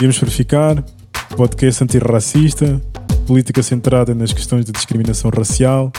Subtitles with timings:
[0.00, 0.82] Viemos para ficar,
[1.36, 2.80] podcast antirracista,
[3.26, 5.92] política centrada nas questões de discriminação racial,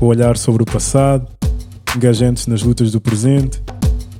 [0.00, 1.28] o olhar sobre o passado,
[1.94, 3.62] engajantes nas lutas do presente,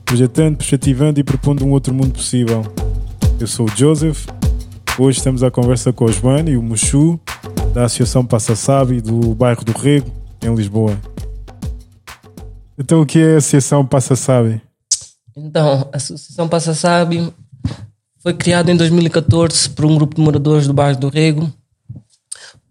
[0.04, 2.62] projetando, perspectivando e propondo um outro mundo possível.
[3.40, 4.26] Eu sou o Joseph,
[4.98, 7.18] hoje estamos à conversa com o Joana e o Mushu,
[7.72, 10.12] da Associação Passa Sabe do bairro do Rego,
[10.42, 11.00] em Lisboa.
[12.78, 14.60] Então, o que é a Associação Passa Sabe?
[15.34, 17.32] Então, a Associação Passa Sabe
[18.22, 21.52] foi criada em 2014 por um grupo de moradores do bairro do Rego,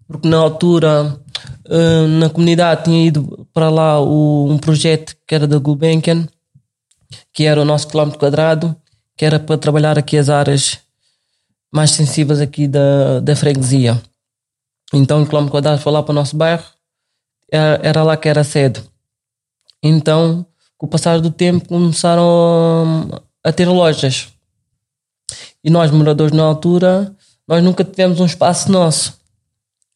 [0.08, 1.20] porque na altura
[1.66, 6.28] eh, na comunidade tinha ido para lá um projeto que era da Gulbenkian,
[7.34, 8.76] que era o nosso quilómetro quadrado,
[9.18, 10.80] que era para trabalhar aqui as áreas
[11.74, 14.02] mais sensíveis aqui da, da freguesia.
[14.94, 16.64] Então o quilómetro quadrado foi lá para o nosso bairro,
[17.52, 18.82] era, era lá que era sede.
[19.84, 20.46] Então,
[20.78, 24.30] com o passar do tempo, começaram a ter lojas.
[25.64, 27.16] E nós, moradores na altura,
[27.48, 29.14] nós nunca tivemos um espaço nosso.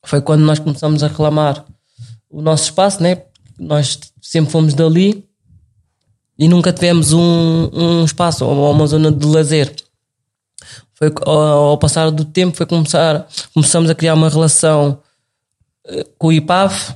[0.06, 1.66] Foi quando nós começamos a reclamar
[2.30, 3.24] o nosso espaço, né?
[3.58, 5.26] Nós sempre fomos dali
[6.38, 9.74] e nunca tivemos um, um espaço ou uma zona de lazer.
[10.94, 15.00] Foi ao, ao passar do tempo foi começar, começamos a criar uma relação
[15.88, 16.96] eh, com o IPAF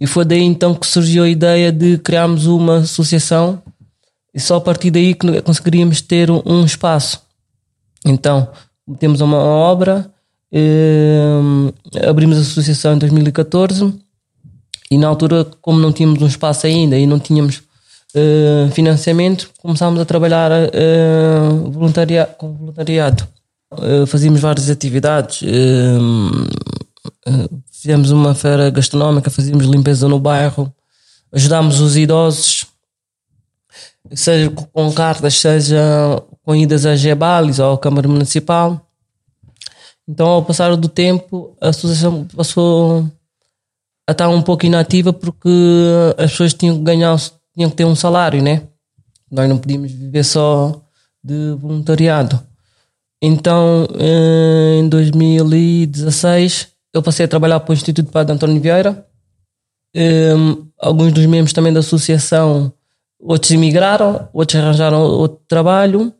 [0.00, 3.62] e foi daí então que surgiu a ideia de criarmos uma associação
[4.34, 7.20] e só a partir daí que conseguiríamos ter um, um espaço.
[8.04, 8.48] Então,
[8.98, 10.10] temos uma obra,
[10.52, 11.38] eh,
[12.08, 13.94] abrimos a associação em 2014
[14.90, 17.62] e na altura, como não tínhamos um espaço ainda e não tínhamos
[18.14, 21.48] eh, financiamento, começámos a trabalhar eh,
[22.36, 23.26] com voluntariado.
[24.06, 25.42] Fazíamos várias atividades,
[27.70, 30.70] fizemos uma feira gastronómica, fazíamos limpeza no bairro,
[31.32, 32.66] ajudámos os idosos,
[34.14, 38.86] seja com cartas, seja com idas a Gebalis ou à Câmara Municipal.
[40.08, 43.06] Então, ao passar do tempo, a associação passou
[44.08, 45.48] a estar um pouco inativa porque
[46.18, 47.16] as pessoas tinham que ganhar,
[47.54, 48.62] tinham que ter um salário, né?
[49.30, 50.82] Nós não podíamos viver só
[51.22, 52.40] de voluntariado.
[53.22, 59.06] Então, em 2016, eu passei a trabalhar para o Instituto Padre António Vieira.
[60.80, 62.72] Alguns dos membros também da associação,
[63.20, 66.12] outros emigraram, outros arranjaram outro trabalho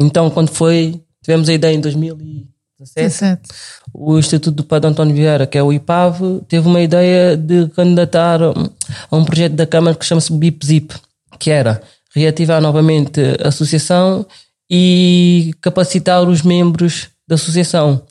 [0.00, 3.42] então, quando foi, tivemos a ideia em 2017,
[3.92, 8.40] o Instituto do Padre António Vieira, que é o IPAV, teve uma ideia de candidatar
[8.42, 10.94] a um projeto da Câmara que chama-se BIP-ZIP,
[11.38, 11.82] que era
[12.14, 14.26] reativar novamente a associação
[14.70, 18.02] e capacitar os membros da associação.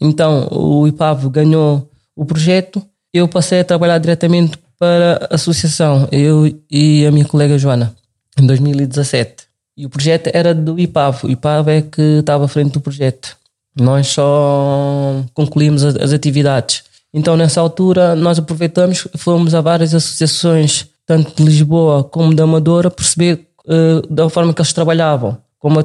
[0.00, 6.46] Então, o IPAV ganhou o projeto, eu passei a trabalhar diretamente para a associação, eu
[6.70, 7.94] e a minha colega Joana,
[8.38, 9.47] em 2017.
[9.78, 11.22] E o projeto era do IPAV.
[11.22, 13.36] O IPAV é que estava à frente do projeto.
[13.80, 16.82] Nós só concluímos as, atividades.
[17.14, 22.90] Então, nessa altura, nós aproveitamos, fomos a várias associações, tanto de Lisboa como da Amadora,
[22.90, 25.38] perceber uh, da forma que eles trabalhavam.
[25.60, 25.78] Como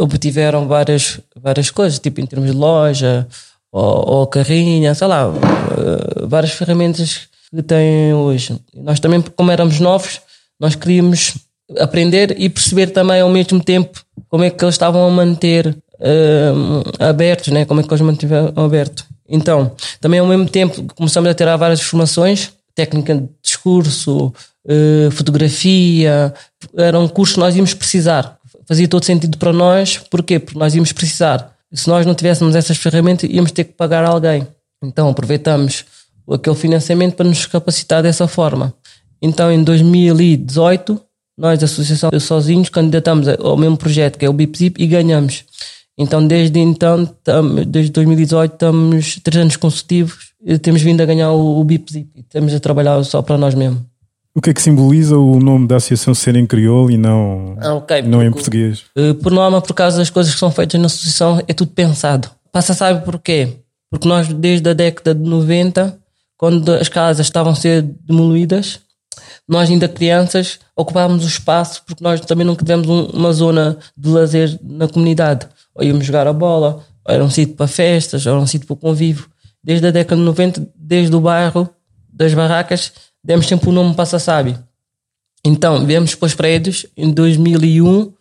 [0.00, 3.26] obtiveram várias, várias coisas, tipo em termos de loja,
[3.72, 8.56] ou, ou carrinha, sei lá, uh, várias ferramentas que têm hoje.
[8.72, 10.20] Nós também, como éramos novos,
[10.60, 11.34] nós queríamos
[11.78, 15.66] aprender e perceber também ao mesmo tempo como é que eles estavam a manter
[16.00, 17.64] uh, abertos, né?
[17.64, 19.04] como é que eles mantiveram aberto.
[19.28, 24.32] Então, também ao mesmo tempo começamos a ter várias formações, técnica de discurso,
[24.66, 26.32] uh, fotografia,
[26.76, 28.38] era um curso que nós íamos precisar.
[28.66, 30.38] Fazia todo sentido para nós, porquê?
[30.38, 31.54] Porque nós íamos precisar.
[31.72, 34.46] Se nós não tivéssemos essas ferramentas, íamos ter que pagar alguém.
[34.82, 35.84] Então aproveitamos
[36.30, 38.72] aquele financiamento para nos capacitar dessa forma.
[39.20, 41.00] Então em 2018
[41.38, 45.44] nós, da Associação Sozinhos, candidatamos ao mesmo projeto, que é o BIPZIP, e ganhamos.
[45.96, 47.08] Então, desde então,
[47.66, 50.28] desde 2018, estamos três anos consecutivos
[50.62, 52.10] temos vindo a ganhar o, o BIPZIP.
[52.14, 53.80] E estamos a trabalhar só para nós mesmos.
[54.34, 57.74] O que é que simboliza o nome da associação ser em crioulo e não, ah,
[57.74, 58.84] okay, não em português?
[58.96, 62.30] Eh, por norma, por causa das coisas que são feitas na associação, é tudo pensado.
[62.52, 63.48] Passa, sabe porquê?
[63.90, 65.98] Porque nós, desde a década de 90,
[66.36, 68.80] quando as casas estavam a ser demolidas,
[69.46, 74.58] nós ainda crianças ocupávamos o espaço porque nós também nunca tivemos uma zona de lazer
[74.62, 75.48] na comunidade.
[75.74, 78.66] Ou íamos jogar a bola, ou era um sítio para festas, ou era um sítio
[78.66, 79.26] para convívio.
[79.62, 81.68] Desde a década de 90, desde o bairro,
[82.12, 82.92] das barracas,
[83.22, 84.58] demos sempre o nome Passa Sabe.
[85.44, 88.12] Então, viemos para os prédios em 2001,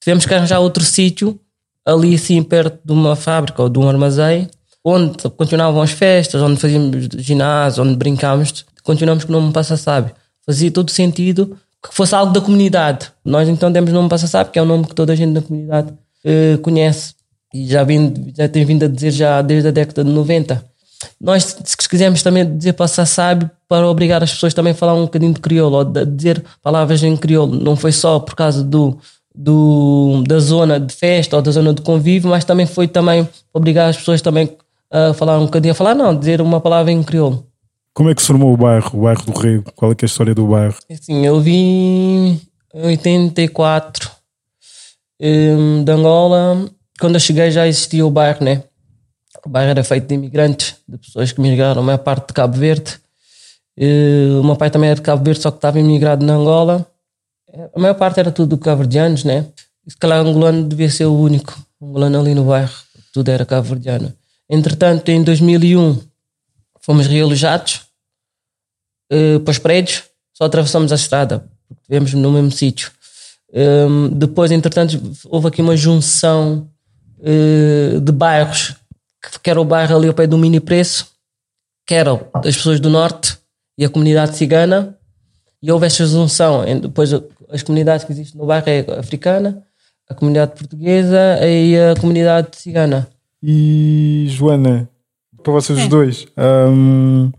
[0.00, 1.40] tivemos que arranjar outro sítio,
[1.84, 4.48] ali assim perto de uma fábrica ou de um armazém,
[4.84, 10.12] onde continuavam as festas, onde fazíamos ginásio, onde brincámos, continuamos com o nome Passa Sabe
[10.50, 13.10] fazia todo sentido que fosse algo da comunidade.
[13.24, 15.40] Nós então demos nome Passa Sabe, que é o nome que toda a gente da
[15.40, 15.92] comunidade
[16.24, 17.14] uh, conhece.
[17.54, 20.64] e já, vim, já tenho vindo a dizer já desde a década de 90.
[21.20, 25.02] Nós, se quisermos também dizer passar sábio, para obrigar as pessoas também a falar um
[25.02, 28.98] bocadinho de crioulo, ou de dizer palavras em crioulo, não foi só por causa do,
[29.34, 33.88] do, da zona de festa ou da zona de convívio, mas também foi também obrigar
[33.88, 34.50] as pessoas também
[34.90, 37.46] a falar um bocadinho, a falar não, dizer uma palavra em crioulo.
[37.92, 39.72] Como é que se formou o bairro, o bairro do Rego?
[39.74, 40.76] Qual é, é a história do bairro?
[41.00, 42.40] Sim, eu vim
[42.74, 44.10] em 84
[45.20, 46.70] um, de Angola.
[47.00, 48.62] Quando eu cheguei já existia o bairro, né?
[49.44, 52.56] O bairro era feito de imigrantes, de pessoas que migraram, a maior parte de Cabo
[52.56, 52.98] Verde.
[53.78, 56.86] Uh, o meu pai também era de Cabo Verde, só que estava imigrado na Angola.
[57.74, 59.46] A maior parte era tudo cabo-verdianos, né?
[59.88, 62.72] Se calhar angolano devia ser o único angolano ali no bairro.
[63.12, 64.12] Tudo era cabo-verdiano.
[64.48, 65.98] Entretanto, em 2001,
[66.80, 67.82] fomos realojados
[69.12, 72.90] uh, para os prédios, só atravessamos a estrada, porque estivemos no mesmo sítio.
[73.52, 76.70] Um, depois, entretanto, houve aqui uma junção
[77.18, 78.74] uh, de bairros,
[79.42, 81.08] que era o bairro ali ao pé do Mini Preço,
[81.86, 83.36] que eram das pessoas do Norte
[83.76, 84.96] e a comunidade cigana,
[85.62, 86.64] e houve esta junção.
[86.80, 87.10] Depois,
[87.50, 89.62] as comunidades que existem no bairro é a africana,
[90.08, 93.08] a comunidade portuguesa e a comunidade cigana.
[93.42, 94.88] E Joana,
[95.42, 95.82] para vocês é.
[95.82, 97.30] os dois, um,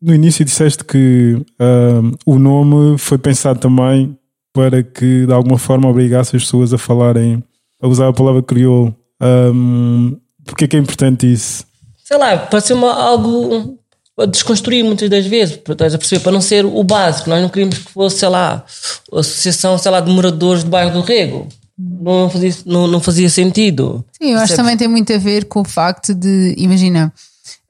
[0.00, 4.16] no início disseste que um, o nome foi pensado também
[4.52, 7.42] para que de alguma forma obrigasse as pessoas a falarem,
[7.80, 8.94] a usar a palavra crioulo.
[9.20, 11.64] Um, Porquê que é importante isso?
[12.04, 13.78] Sei lá, pode ser uma, algo
[14.18, 17.30] a desconstruir muitas das vezes, estás a perceber, para não ser o básico.
[17.30, 18.64] Nós não queríamos que fosse, sei lá,
[19.12, 21.48] a associação, sei lá, de moradores do bairro do Rego.
[21.78, 24.04] Não fazia, não, não fazia sentido.
[24.12, 27.12] Sim, eu acho que também tem muito a ver com o facto de, imagina,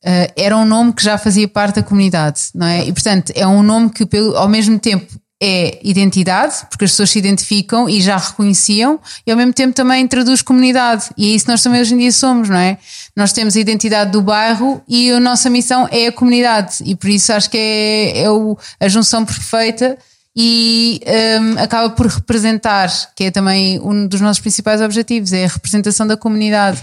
[0.05, 2.85] uh, era um nome que já fazia parte da comunidade, não é?
[2.85, 5.07] E portanto é um nome que pelo, ao mesmo tempo
[5.45, 10.07] é identidade, porque as pessoas se identificam e já reconheciam, e ao mesmo tempo também
[10.07, 11.07] traduz comunidade.
[11.19, 12.79] E é isso nós também hoje em dia somos, não é?
[13.17, 17.11] Nós temos a identidade do bairro e a nossa missão é a comunidade, e por
[17.11, 19.99] isso acho que é, é o, a junção perfeita
[20.35, 21.01] e
[21.41, 26.07] um, acaba por representar, que é também um dos nossos principais objetivos, é a representação
[26.07, 26.81] da comunidade.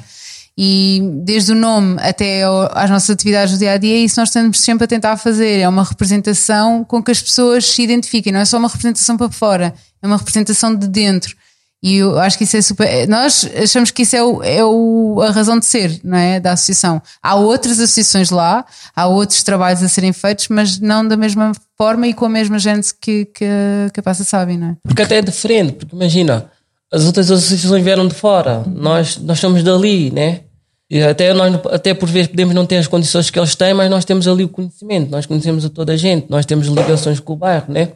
[0.58, 4.30] E desde o nome até às nossas atividades do dia a dia, é isso nós
[4.30, 5.60] estamos sempre a tentar fazer.
[5.60, 9.30] É uma representação com que as pessoas se identifiquem, não é só uma representação para
[9.30, 11.36] fora, é uma representação de dentro.
[11.82, 13.08] E eu acho que isso é super.
[13.08, 16.40] Nós achamos que isso é, o, é o, a razão de ser não é?
[16.40, 17.02] da associação.
[17.24, 22.06] Há outras associações lá, há outros trabalhos a serem feitos, mas não da mesma forma
[22.08, 23.46] e com a mesma gente que, que,
[23.94, 24.76] que a Passa Sabe, não é?
[24.84, 26.52] Porque até é diferente, porque imagina,
[26.92, 30.42] as outras associações vieram de fora, nós, nós somos dali, né?
[30.90, 33.92] E até, nós, até por vezes podemos não ter as condições que eles têm, mas
[33.92, 37.34] nós temos ali o conhecimento, nós conhecemos a toda a gente, nós temos ligações com
[37.34, 37.94] o bairro, né?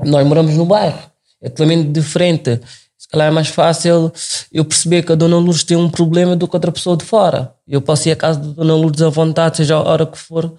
[0.00, 0.98] Nós moramos no bairro,
[1.40, 2.60] é totalmente diferente.
[2.98, 4.12] Se calhar é mais fácil
[4.50, 7.52] eu perceber que a Dona Lourdes tem um problema do que outra pessoa de fora.
[7.68, 10.52] Eu posso ir à casa da Dona Lourdes à vontade, seja a hora que for,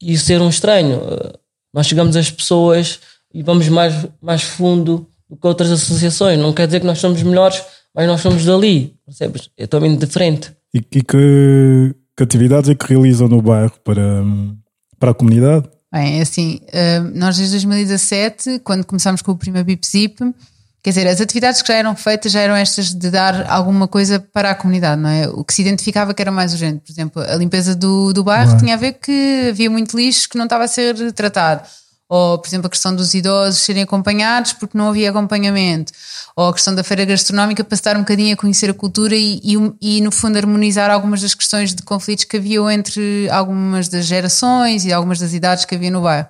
[0.00, 1.00] e ser um estranho.
[1.72, 3.00] Nós chegamos às pessoas
[3.32, 6.38] e vamos mais, mais fundo do que outras associações.
[6.38, 7.62] Não quer dizer que nós somos melhores,
[7.94, 9.48] mas nós somos dali, percebes?
[9.56, 10.52] É totalmente diferente.
[10.74, 14.24] E, e que, que, atividades é que realizam no bairro para,
[14.98, 15.68] para a comunidade?
[15.92, 19.80] Bem, é assim, eh, nós desde 2017, quando começámos com o primeiro BIP
[20.82, 24.18] quer dizer, as atividades que já eram feitas já eram estas de dar alguma coisa
[24.18, 25.28] para a comunidade, não é?
[25.28, 28.56] O que se identificava que era mais urgente, por exemplo, a limpeza do, do bairro
[28.56, 31.68] tinha a ver que havia muito lixo que não estava a ser tratado
[32.10, 35.92] ou, por exemplo, a questão dos idosos serem acompanhados porque não havia acompanhamento,
[36.34, 39.40] ou a questão da feira gastronómica para estar um bocadinho a conhecer a cultura e,
[39.44, 44.06] e, e, no fundo, harmonizar algumas das questões de conflitos que haviam entre algumas das
[44.06, 46.26] gerações e algumas das idades que havia no bairro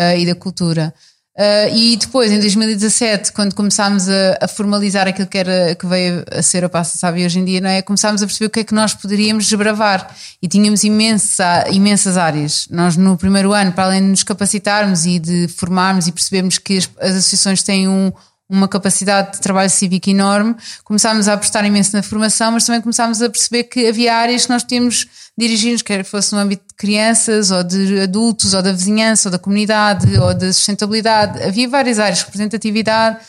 [0.00, 0.94] uh, e da cultura.
[1.34, 6.22] Uh, e depois, em 2017, quando começámos a, a, formalizar aquilo que, era, que veio
[6.30, 7.80] a ser a Passa Sabe hoje em dia, não é?
[7.80, 10.14] começámos a perceber o que é que nós poderíamos desbravar.
[10.42, 12.68] E tínhamos imensa, imensas áreas.
[12.70, 16.76] Nós, no primeiro ano, para além de nos capacitarmos e de formarmos e percebermos que
[16.76, 18.12] as, as associações têm um,
[18.52, 20.54] uma capacidade de trabalho cívico enorme,
[20.84, 24.52] começámos a apostar imenso na formação, mas também começámos a perceber que havia áreas que
[24.52, 25.06] nós tínhamos
[25.38, 29.38] dirigir-nos, quer fosse no âmbito de crianças, ou de adultos, ou da vizinhança, ou da
[29.38, 31.42] comunidade, ou da sustentabilidade.
[31.42, 33.20] Havia várias áreas, representatividade,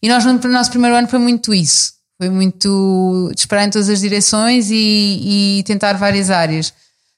[0.00, 1.94] e nós no nosso primeiro ano foi muito isso.
[2.16, 6.72] Foi muito disparar em todas as direções e, e tentar várias áreas.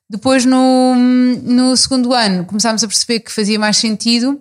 [0.08, 4.40] Depois, no, no segundo ano, começámos a perceber que fazia mais sentido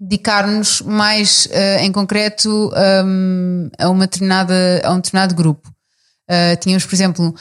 [0.00, 2.70] dedicar-nos mais uh, em concreto
[3.04, 5.68] um, a, uma determinada, a um determinado grupo.
[6.30, 7.34] Uh, tínhamos, por exemplo,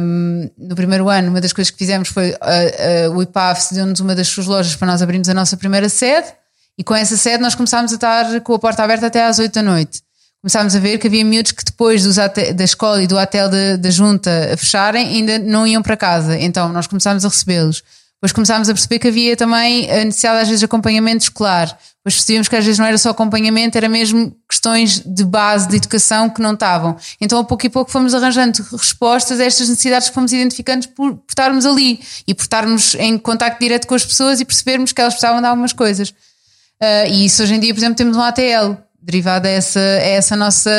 [0.00, 4.14] um, no primeiro ano, uma das coisas que fizemos foi uh, o IPAF deu-nos uma
[4.14, 6.28] das suas lojas para nós abrirmos a nossa primeira sede
[6.76, 9.52] e com essa sede nós começámos a estar com a porta aberta até às 8
[9.52, 10.02] da noite.
[10.42, 14.30] começámos a ver que havia miúdos que depois da escola e do hotel da junta
[14.58, 16.36] fecharem ainda não iam para casa.
[16.36, 17.82] Então nós começámos a recebê-los.
[18.24, 21.66] Depois começámos a perceber que havia também a necessidade às vezes de acompanhamento escolar.
[21.66, 25.76] Depois percebíamos que às vezes não era só acompanhamento, era mesmo questões de base de
[25.76, 26.96] educação que não estavam.
[27.20, 31.16] Então a pouco e pouco fomos arranjando respostas a estas necessidades que fomos identificando por,
[31.16, 35.02] por estarmos ali e por estarmos em contato direto com as pessoas e percebermos que
[35.02, 36.08] elas precisavam de algumas coisas.
[36.08, 40.06] Uh, e isso hoje em dia, por exemplo, temos um ATL derivado a essa, a
[40.08, 40.70] essa nossa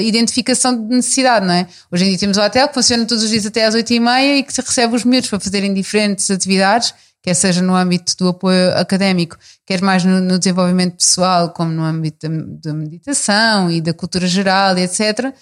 [0.00, 1.66] identificação de necessidade, não é?
[1.92, 4.42] Hoje em dia temos o hotel que funciona todos os dias até às 8h30 e
[4.42, 9.36] que recebe os miúdos para fazerem diferentes atividades, quer seja no âmbito do apoio académico,
[9.66, 14.26] quer mais no, no desenvolvimento pessoal, como no âmbito da, da meditação e da cultura
[14.26, 15.34] geral, etc.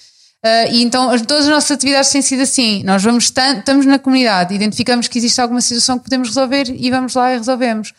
[0.45, 2.83] Uh, e então todas as nossas atividades têm sido assim.
[2.85, 7.15] Nós vamos estamos na comunidade, identificamos que existe alguma situação que podemos resolver e vamos
[7.15, 7.95] lá e resolvemos.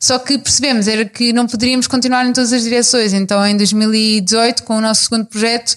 [0.00, 3.12] Só que percebemos era que não poderíamos continuar em todas as direções.
[3.12, 5.76] Então em 2018, com o nosso segundo projeto,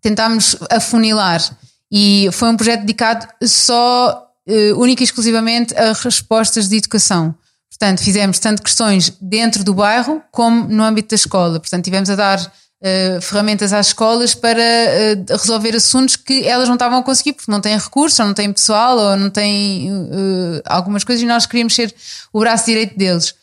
[0.00, 1.42] tentámos afunilar.
[1.90, 7.34] E foi um projeto dedicado só, uh, única e exclusivamente, a respostas de educação.
[7.68, 11.58] Portanto, fizemos tanto questões dentro do bairro como no âmbito da escola.
[11.58, 12.52] Portanto, tivemos a dar
[12.82, 17.50] Uh, ferramentas às escolas para uh, resolver assuntos que elas não estavam a conseguir porque
[17.50, 21.46] não têm recursos, ou não têm pessoal, ou não têm uh, algumas coisas e nós
[21.46, 21.94] queríamos ser
[22.34, 23.34] o braço direito deles.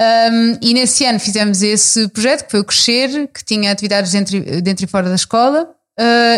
[0.00, 4.40] Um, e nesse ano fizemos esse projeto que foi o Crescer, que tinha atividades dentro,
[4.60, 5.70] dentro e fora da escola,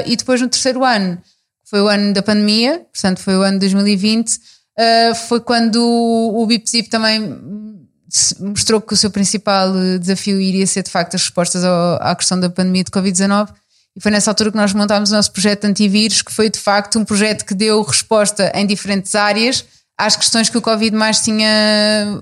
[0.05, 1.19] e depois no terceiro ano,
[1.65, 4.39] foi o ano da pandemia, portanto foi o ano de 2020,
[5.29, 7.23] foi quando o, o BIPZIP também
[8.41, 12.15] mostrou que o seu principal eh, desafio iria ser de facto as respostas ao, à
[12.15, 13.49] questão da pandemia de Covid-19
[13.97, 16.99] e foi nessa altura que nós montámos o nosso projeto antivírus, que foi de facto
[16.99, 19.65] um projeto que deu resposta em diferentes áreas
[19.97, 22.21] às questões que o Covid mais tinha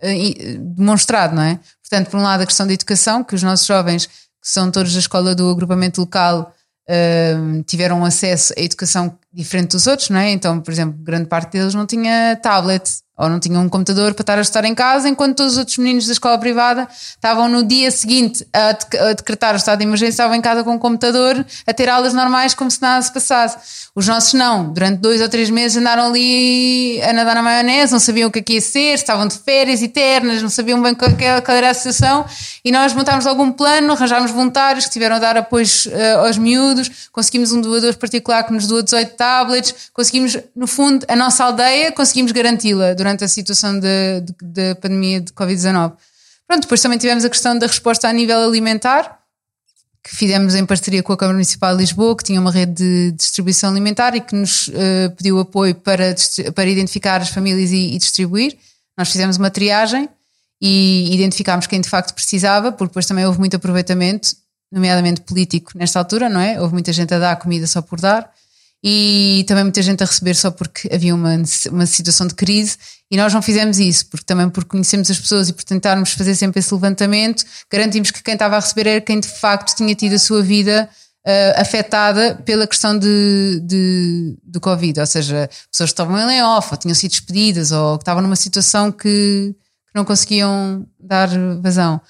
[0.00, 1.58] eh, demonstrado, não é?
[1.82, 4.92] Portanto, por um lado a questão da educação, que os nossos jovens, que são todos
[4.92, 6.54] da escola do agrupamento local,
[6.88, 10.30] eh, tiveram acesso à educação diferente dos outros, não é?
[10.30, 12.88] Então, por exemplo, grande parte deles não tinha tablet
[13.20, 15.76] ou não tinham um computador para estar a estar em casa, enquanto todos os outros
[15.76, 18.72] meninos da escola privada estavam no dia seguinte a,
[19.12, 22.54] decretar o estado de emergência, estavam em casa com um computador a ter aulas normais
[22.54, 23.90] como se nada se passasse.
[23.94, 28.00] Os nossos não, durante dois ou três meses andaram ali a nadar na maionese, não
[28.00, 31.10] sabiam o que é ia ser, estavam de férias eternas, não sabiam bem qual,
[31.48, 32.24] era a situação.
[32.64, 37.08] E nós montámos algum plano, arranjámos voluntários que tiveram a dar apoios uh, aos miúdos,
[37.12, 41.92] conseguimos um doador particular que nos doa 18 tablets, conseguimos, no fundo, a nossa aldeia,
[41.92, 42.94] conseguimos garanti-la.
[42.94, 45.94] Durante durante a situação da pandemia de Covid-19.
[46.46, 49.18] Pronto, depois também tivemos a questão da resposta a nível alimentar,
[50.02, 53.12] que fizemos em parceria com a Câmara Municipal de Lisboa, que tinha uma rede de
[53.12, 56.14] distribuição alimentar e que nos uh, pediu apoio para,
[56.54, 58.56] para identificar as famílias e, e, distribuir.
[58.96, 60.08] Nós fizemos uma triagem
[60.60, 64.30] e identificámos quem de facto precisava, porque depois também houve muito aproveitamento,
[64.72, 66.60] nomeadamente político, nesta altura, não é?
[66.60, 68.30] Houve muita gente a dar comida só por dar
[68.82, 71.36] e também muita gente a receber só porque havia uma,
[71.70, 72.78] uma situação de crise
[73.10, 76.34] e nós não fizemos isso, porque também por conhecermos as pessoas e por tentarmos fazer
[76.34, 80.14] sempre esse levantamento, garantimos que quem estava a receber era quem de facto tinha tido
[80.14, 80.88] a sua vida
[81.26, 86.68] uh, afetada pela questão de, de, do Covid, ou seja, pessoas que estavam em layoff,
[86.70, 91.28] ou tinham sido despedidas, ou que estavam numa situação que, que não conseguiam dar
[91.60, 92.00] vazão.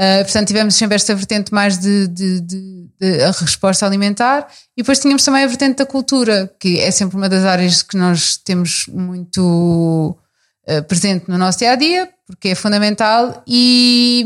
[0.00, 4.80] Uh, portanto, tivemos sempre esta vertente mais de, de, de, de, a resposta alimentar e
[4.80, 8.38] depois tínhamos também a vertente da cultura, que é sempre uma das áreas que nós
[8.38, 10.16] temos muito
[10.66, 14.24] uh, presente no nosso dia a dia, porque é fundamental, e,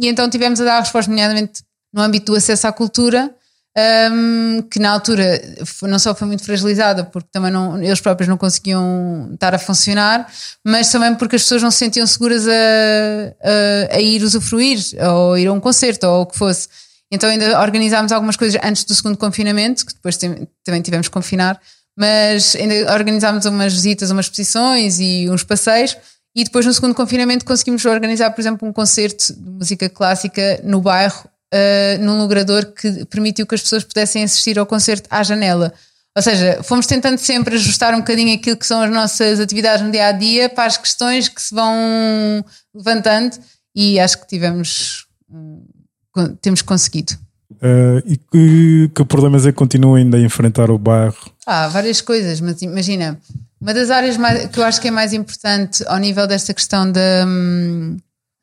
[0.00, 1.62] e então tivemos a dar a resposta, nomeadamente
[1.92, 3.30] no âmbito do acesso à cultura,
[3.78, 5.40] um, que na altura
[5.82, 10.30] não só foi muito fragilizada porque também não, eles próprios não conseguiam estar a funcionar,
[10.64, 14.78] mas também porque as pessoas não se sentiam seguras a, a, a ir usufruir
[15.14, 16.68] ou ir a um concerto ou o que fosse.
[17.12, 21.60] Então ainda organizámos algumas coisas antes do segundo confinamento, que depois também tivemos que confinar,
[21.96, 25.96] mas ainda organizámos umas visitas, umas exposições e uns passeios.
[26.34, 30.80] E depois no segundo confinamento conseguimos organizar, por exemplo, um concerto de música clássica no
[30.80, 35.72] bairro uh, num logrador que permitiu que as pessoas pudessem assistir ao concerto à janela.
[36.16, 39.92] Ou seja, fomos tentando sempre ajustar um bocadinho aquilo que são as nossas atividades no
[39.92, 43.38] dia a dia para as questões que se vão levantando
[43.74, 47.12] e acho que tivemos, uh, temos conseguido.
[47.52, 51.16] Uh, e que, que, problemas é que continuam ainda a enfrentar o bairro?
[51.46, 53.20] Ah, várias coisas, mas imagina,
[53.60, 56.90] uma das áreas mais, que eu acho que é mais importante ao nível desta questão
[56.90, 57.26] da.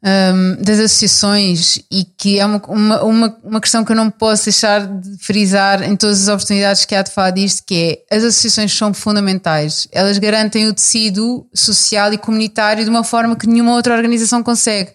[0.04, 4.44] Um, das associações e que é uma, uma, uma, uma, questão que eu não posso
[4.46, 8.24] deixar de frisar em todas as oportunidades que há de falar disto, que é as
[8.24, 9.88] associações são fundamentais.
[9.92, 14.92] Elas garantem o tecido social e comunitário de uma forma que nenhuma outra organização consegue.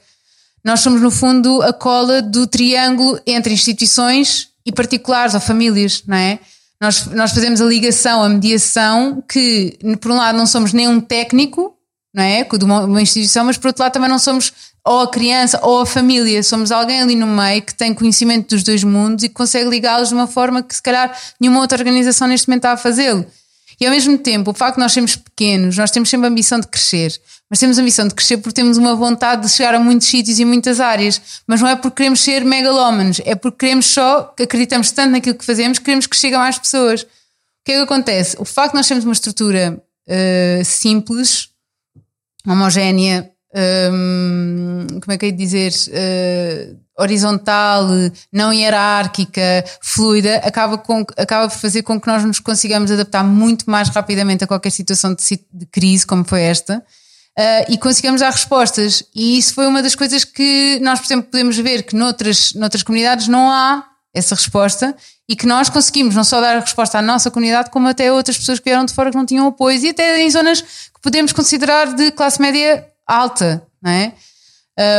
[0.64, 6.16] Nós somos, no fundo, a cola do triângulo entre instituições, e particulares ou famílias, não
[6.16, 6.38] é?
[6.80, 11.00] Nós, nós fazemos a ligação, a mediação, que por um lado não somos nem um
[11.00, 11.76] técnico,
[12.12, 12.44] não é?
[12.44, 14.52] De uma, uma instituição, mas por outro lado também não somos
[14.84, 18.64] ou a criança ou a família, somos alguém ali no meio que tem conhecimento dos
[18.64, 22.26] dois mundos e que consegue ligá-los de uma forma que se calhar nenhuma outra organização
[22.26, 23.24] neste momento está a fazê-lo.
[23.80, 26.60] E ao mesmo tempo, o facto de nós sermos pequenos, nós temos sempre a ambição
[26.60, 29.80] de crescer, mas temos a ambição de crescer porque temos uma vontade de chegar a
[29.80, 33.86] muitos sítios e muitas áreas, mas não é porque queremos ser megalómanos, é porque queremos
[33.86, 37.02] só, que acreditamos tanto naquilo que fazemos, que queremos que chegue a mais pessoas.
[37.02, 37.06] O
[37.64, 38.36] que é que acontece?
[38.38, 41.48] O facto de nós termos uma estrutura uh, simples,
[42.46, 43.30] homogénea,
[43.92, 47.86] um, como é que é de dizer, uh, horizontal,
[48.32, 53.70] não hierárquica, fluida, acaba, com, acaba por fazer com que nós nos consigamos adaptar muito
[53.70, 56.82] mais rapidamente a qualquer situação de, de crise como foi esta.
[57.38, 59.02] Uh, e consigamos dar respostas.
[59.14, 62.82] E isso foi uma das coisas que nós, por exemplo, podemos ver que noutras, noutras
[62.82, 64.94] comunidades não há essa resposta
[65.28, 68.12] e que nós conseguimos não só dar a resposta à nossa comunidade, como até a
[68.12, 71.00] outras pessoas que vieram de fora que não tinham apoio e até em zonas que
[71.00, 74.12] podemos considerar de classe média alta, não é?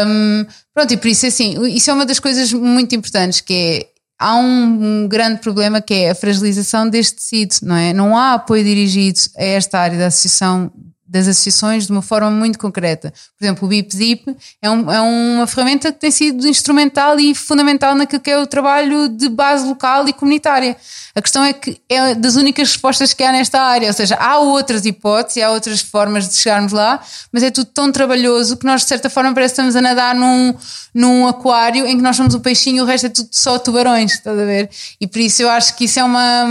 [0.08, 3.94] Um, pronto, e por isso assim, isso é uma das coisas muito importantes que é
[4.20, 7.94] há um, grande problema que é a fragilização deste tecido, não é?
[7.94, 10.72] Não há apoio dirigido a esta área da associação
[11.14, 13.14] das associações de uma forma muito concreta.
[13.38, 17.94] Por exemplo, o BIP-ZIP é, um, é, uma ferramenta que tem sido instrumental e fundamental
[17.94, 20.76] naquilo que é o trabalho de base local e comunitária.
[21.14, 24.40] A questão é que é das únicas respostas que há nesta área, ou seja, há
[24.40, 27.00] outras hipóteses, há outras formas de chegarmos lá,
[27.32, 30.16] mas é tudo tão trabalhoso que nós, de certa forma, parece que estamos a nadar
[30.16, 30.56] num,
[30.96, 34.14] num aquário em que nós somos o peixinho e o resto é tudo só tubarões,
[34.14, 34.68] estás a ver?
[35.00, 36.46] E por isso eu acho que isso é uma,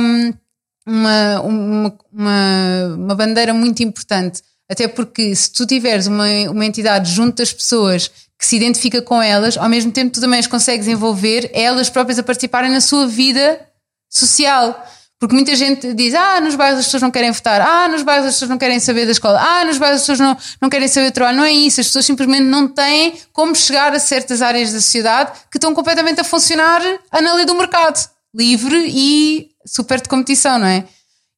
[0.87, 1.99] uma, uma,
[2.97, 4.41] uma bandeira muito importante
[4.73, 9.23] até porque se tu tiveres uma, uma entidade junto das pessoas que se identifica com
[9.23, 13.07] elas, ao mesmo tempo tu também as consegues envolver elas próprias a participarem na sua
[13.07, 13.61] vida
[14.09, 14.89] social.
[15.21, 18.27] Porque muita gente diz: Ah, nos bairros as pessoas não querem votar, ah, nos bairros
[18.27, 20.89] as pessoas não querem saber da escola, ah, nos bairros as pessoas não, não querem
[20.89, 21.37] saber do trabalho.
[21.37, 25.33] Não é isso, as pessoas simplesmente não têm como chegar a certas áreas da sociedade
[25.51, 26.81] que estão completamente a funcionar
[27.13, 30.85] na lei do mercado, livre e super de competição, não é?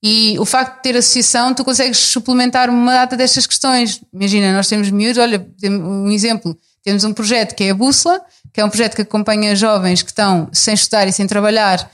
[0.06, 4.02] E o facto de ter associação, tu consegues suplementar uma data destas questões.
[4.12, 6.54] Imagina, nós temos miúdos, olha, um exemplo,
[6.85, 8.20] temos um projeto que é a Bússola,
[8.53, 11.90] que é um projeto que acompanha jovens que estão sem estudar e sem trabalhar,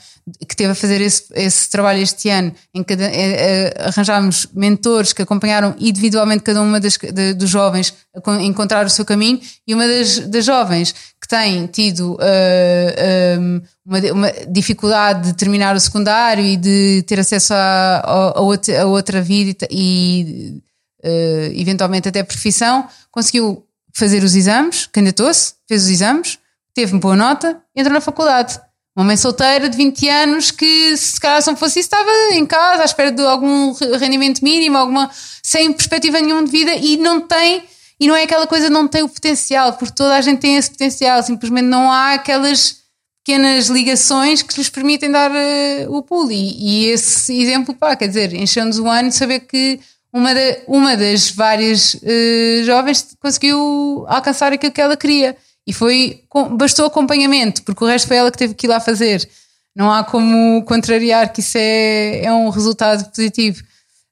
[0.47, 5.13] que teve a fazer esse, esse trabalho este ano, em que é, é, arranjámos mentores
[5.13, 9.73] que acompanharam individualmente cada uma das, de, dos jovens a encontrar o seu caminho, e
[9.73, 10.93] uma das, das jovens
[11.31, 17.05] tem tido uh, eh, um, ehm, uma, uma, dificuldade de terminar o secundário e de
[17.07, 20.61] ter acesso a, a, a outra, vida e,
[21.01, 26.39] uh, eventualmente até profissão, conseguiu fazer os exames, candidatou-se, fez os exames,
[26.73, 28.59] teve uma boa nota entrou na faculdade.
[28.95, 32.45] Uma mãe solteira de 20 anos que, se calhar, se não fosse isso, estava em
[32.45, 35.09] casa à espera de algum rendimento mínimo, alguma,
[35.41, 37.63] sem perspectiva nenhuma de vida e não tem
[38.01, 40.71] e não é aquela coisa não tem o potencial, porque toda a gente tem esse
[40.71, 42.77] potencial, simplesmente não há aquelas
[43.23, 46.31] pequenas ligações que lhes permitem dar uh, o pulo.
[46.31, 49.79] E, e, esse exemplo, pá, quer dizer, encheu-nos o ano de saber que
[50.13, 50.31] uma,
[50.67, 55.37] uma das várias uh, jovens conseguiu alcançar aquilo que ela queria.
[55.65, 56.23] E foi,
[56.57, 59.29] bastou acompanhamento, porque o resto foi ela que teve que ir lá fazer.
[59.75, 63.63] Não há como contrariar que isso é, é um resultado positivo.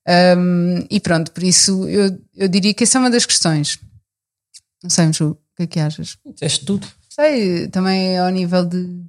[0.08, 3.78] Um, e pronto, por isso eu, eu diria que essa é uma das questões.
[4.82, 6.18] Não sei, Ju, o que é que achas?
[6.34, 6.88] Dizeste tudo.
[7.10, 9.04] Sei, também ao nível de.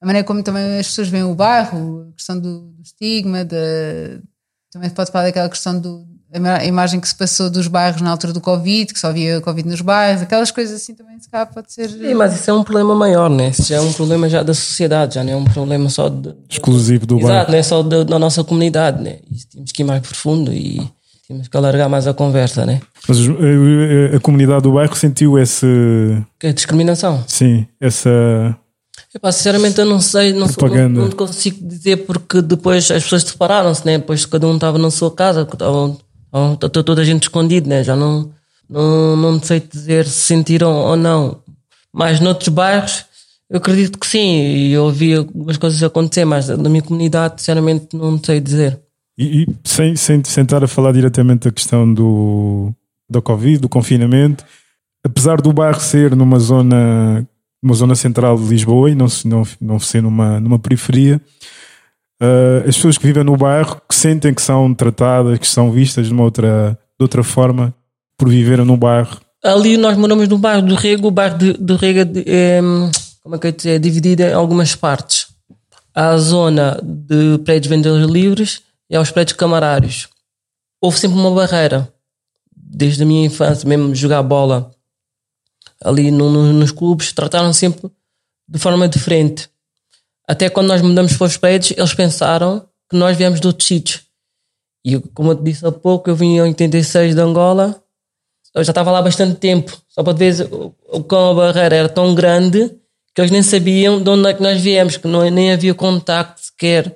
[0.00, 4.22] A maneira como também as pessoas veem o bairro, a questão do, do estigma, de,
[4.70, 8.32] também pode falar daquela questão do, a imagem que se passou dos bairros na altura
[8.32, 11.72] do Covid, que só havia Covid nos bairros, aquelas coisas assim também se calhar pode
[11.72, 11.88] ser.
[11.88, 13.48] Sim, mas isso é um problema maior, né?
[13.48, 16.32] Isso já é um problema já da sociedade, já não é um problema só de,
[16.48, 17.30] exclusivo do bairro.
[17.30, 19.18] Exato, não é só da, da nossa comunidade, né?
[19.30, 20.80] E temos que ir mais profundo e
[21.26, 22.80] temos que alargar mais a conversa, né?
[23.08, 25.66] Mas a, eh, a comunidade do bairro sentiu esse.
[26.38, 27.24] Que é discriminação?
[27.26, 28.56] Sim, essa.
[29.12, 33.24] Epá, sinceramente eu não sei, não, sou, não, não, consigo dizer porque depois as pessoas
[33.24, 33.98] separaram-se, né?
[33.98, 35.98] Depois cada um estava na sua casa, estavam
[36.54, 37.82] Está toda a gente escondido, né?
[37.82, 38.30] Já não,
[38.68, 41.42] não, não sei dizer se sentiram ou não.
[41.92, 43.04] Mas noutros bairros,
[43.48, 44.40] eu acredito que sim.
[44.42, 48.80] E eu ouvi algumas coisas acontecer, mas na minha comunidade, sinceramente, não sei dizer.
[49.18, 52.72] E, e sem, sem, sem estar a falar diretamente da questão do,
[53.08, 54.44] da Covid, do confinamento,
[55.04, 57.28] apesar do bairro ser numa zona,
[57.62, 61.20] numa zona central de Lisboa e não, não, não ser numa, numa periferia,
[62.20, 66.06] uh, as pessoas que vivem no bairro que sentem que são tratadas, que são vistas
[66.06, 67.74] de uma outra, de outra forma
[68.16, 69.20] por viverem no bairro.
[69.42, 72.60] Ali nós moramos no bairro do Rego, o bairro do Rego é,
[73.22, 75.28] como é que é dividido em algumas partes.
[75.94, 80.08] à zona de prédios vendedores livres e aos prédios camarários.
[80.80, 81.92] Houve sempre uma barreira,
[82.54, 84.70] desde a minha infância, mesmo jogar bola
[85.82, 87.90] ali no, no, nos clubes, trataram sempre
[88.48, 89.48] de forma diferente.
[90.30, 94.02] Até quando nós mudamos para os prédios, eles pensaram que nós viemos de outros sítios.
[94.84, 97.82] E como eu te disse há pouco, eu vim em 86 de Angola,
[98.54, 99.76] eu já estava lá há bastante tempo.
[99.88, 100.48] Só para ver
[101.08, 102.70] como a barreira era tão grande
[103.12, 106.40] que eles nem sabiam de onde é que nós viemos, que não, nem havia contacto
[106.40, 106.94] sequer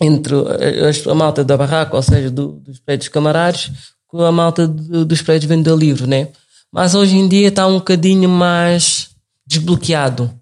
[0.00, 3.70] entre a, a malta da barraca, ou seja, do, dos prédios camarários,
[4.08, 6.30] com a malta do, dos prédios venda livre, né?
[6.72, 9.10] Mas hoje em dia está um bocadinho mais
[9.46, 10.41] desbloqueado.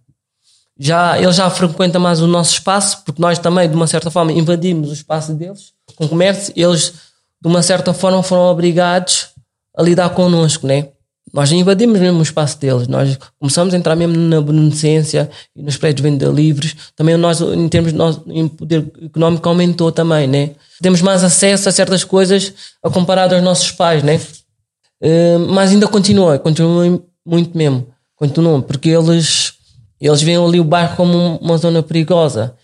[0.83, 4.33] Já, ele já frequenta mais o nosso espaço, porque nós também, de uma certa forma,
[4.33, 6.55] invadimos o espaço deles com comércio.
[6.57, 6.95] Eles,
[7.39, 9.29] de uma certa forma, foram obrigados
[9.77, 10.89] a lidar connosco, né?
[11.33, 15.77] Nós invadimos mesmo o espaço deles, nós começamos a entrar mesmo na beneficência e nos
[15.77, 16.75] prédios de venda livres.
[16.97, 20.53] Também nós, em termos de nós, em poder económico, aumentou também, né?
[20.83, 24.21] Temos mais acesso a certas coisas a comparado aos nossos pais, né?
[25.03, 29.50] Uh, mas ainda continua, continua muito mesmo, continua, porque eles,
[30.07, 32.55] eles veem ali o bairro como uma zona perigosa.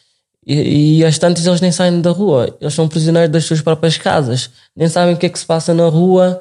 [0.47, 3.99] E, e as tantas eles nem saem da rua, eles são prisioneiros das suas próprias
[3.99, 6.41] casas, nem sabem o que é que se passa na rua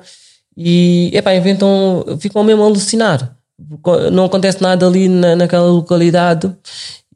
[0.55, 3.35] e, epá, inventam, ficam mesmo a alucinar.
[4.11, 6.51] Não acontece nada ali na, naquela localidade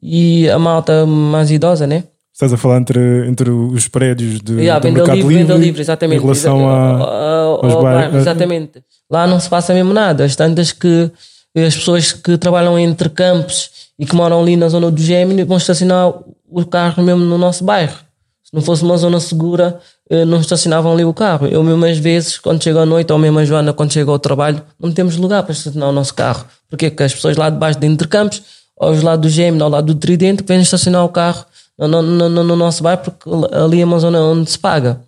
[0.02, 2.04] e a malta mais idosa, né?
[2.32, 6.18] Estás a falar entre, entre os prédios de, yeah, do Mercado livre, Livre, livre exatamente,
[6.18, 7.82] em relação a, aos bairros.
[7.82, 8.82] Bairro, exatamente.
[9.10, 10.24] Lá não se passa mesmo nada.
[10.24, 11.10] As tantas que
[11.54, 15.56] as pessoas que trabalham entre campos e que moram ali na zona do Gémini vão
[15.56, 16.12] estacionar
[16.48, 17.98] o carro mesmo no nosso bairro.
[18.42, 21.46] Se não fosse uma zona segura, eh, não estacionavam ali o carro.
[21.46, 24.18] Eu mesmo às vezes, quando chego à noite, ou mesmo a Joana, quando chega ao
[24.18, 26.44] trabalho, não temos lugar para estacionar o nosso carro.
[26.68, 28.42] Porque que as pessoas lá debaixo de Intercampos,
[28.78, 31.44] aos lados do Gêmeo, ao lado do Tridente, vêm estacionar o carro
[31.78, 35.00] no, no, no, no, nosso bairro, porque ali é uma zona onde se paga.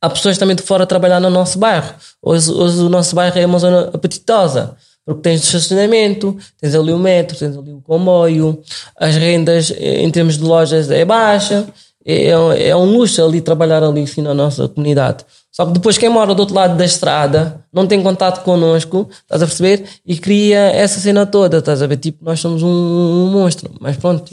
[0.00, 1.92] Há pessoas também de fora a trabalhar no nosso bairro.
[2.22, 4.74] Hoje, hoje o nosso bairro é uma zona apetitosa.
[5.10, 8.62] Porque tens estacionamento, tens ali o metro, tens ali o comboio,
[8.96, 11.66] as rendas eh, em termos de lojas é baixa
[12.04, 15.24] é, é um luxo ali trabalhar ali assim na nossa comunidade.
[15.50, 19.42] Só que depois quem mora do outro lado da estrada não tem contato connosco, estás
[19.42, 19.84] a perceber?
[20.06, 21.96] E cria essa cena toda, estás a ver?
[21.96, 23.68] Tipo, nós somos um, um monstro.
[23.80, 24.32] Mas pronto,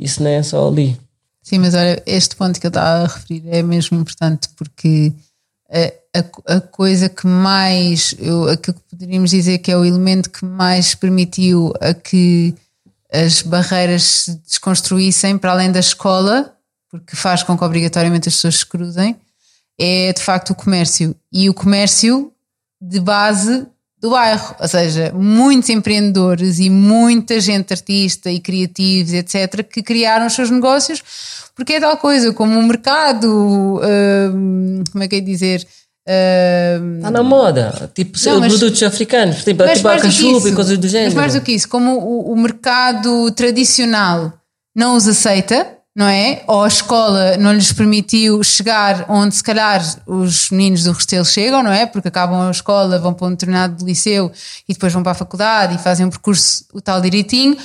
[0.00, 0.98] isso não é só ali.
[1.42, 5.12] Sim, mas olha, este ponto que eu estava a referir é mesmo importante porque
[5.70, 10.30] a, a, a coisa que mais, eu, aquilo que poderíamos dizer que é o elemento
[10.30, 12.54] que mais permitiu a que
[13.12, 16.54] as barreiras se desconstruíssem para além da escola,
[16.90, 19.16] porque faz com que obrigatoriamente as pessoas se cruzem,
[19.78, 21.14] é de facto o comércio.
[21.32, 22.32] E o comércio
[22.80, 23.66] de base
[24.00, 30.26] do bairro, ou seja, muitos empreendedores e muita gente artista e criativos, etc., que criaram
[30.26, 31.02] os seus negócios,
[31.54, 33.80] porque é tal coisa como o mercado,
[34.34, 35.66] hum, como é que é dizer?
[36.06, 40.88] Está na moda, tipo não, mas, produtos africanos, tipo, tipo a cachupa e coisas do
[40.88, 41.14] género.
[41.14, 44.32] Mas mais do que isso, como o, o, mercado tradicional
[44.74, 46.42] não os aceita, não é?
[46.46, 51.62] Ou a escola não lhes permitiu chegar onde se calhar os meninos do Restelo chegam,
[51.62, 51.84] não é?
[51.84, 54.32] Porque acabam a escola, vão para um determinado liceu
[54.68, 57.56] e depois vão para a faculdade e fazem um percurso o tal direitinho.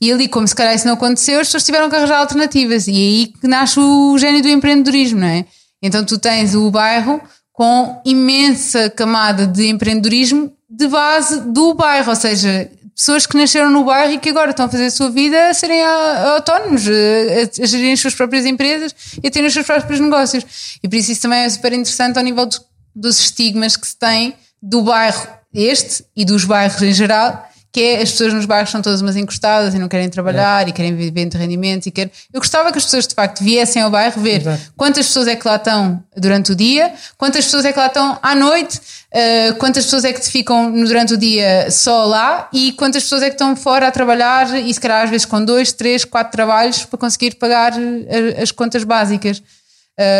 [0.00, 2.88] E ali, como se calhar isso não aconteceu, as pessoas tiveram que arranjar alternativas.
[2.88, 5.44] E é aí que nasce o gênio do empreendedorismo, não é?
[5.82, 7.20] Então tu tens o bairro
[7.62, 13.84] com imensa camada de empreendedorismo de base do bairro, ou seja, pessoas que nasceram no
[13.84, 17.92] bairro e que agora estão a fazer a sua vida a serem autónomos, a, gerirem
[17.92, 20.44] as suas próprias empresas e a terem os seus próprios negócios.
[20.82, 22.60] E por isso isso também é super interessante ao nível dos,
[22.92, 28.02] dos estigmas que se tem do bairro este e dos bairros em geral que é
[28.02, 30.68] as pessoas nos bairros são todas umas encostadas e não querem trabalhar é.
[30.68, 32.12] e querem viver de rendimentos e querem...
[32.30, 34.72] Eu gostava que as pessoas de facto viessem ao bairro ver Exato.
[34.76, 38.18] quantas pessoas é que lá estão durante o dia, quantas pessoas é que lá estão
[38.22, 43.04] à noite, uh, quantas pessoas é que ficam durante o dia só lá e quantas
[43.04, 46.04] pessoas é que estão fora a trabalhar e se calhar às vezes com dois, três,
[46.04, 49.42] quatro trabalhos para conseguir pagar eh, as contas básicas.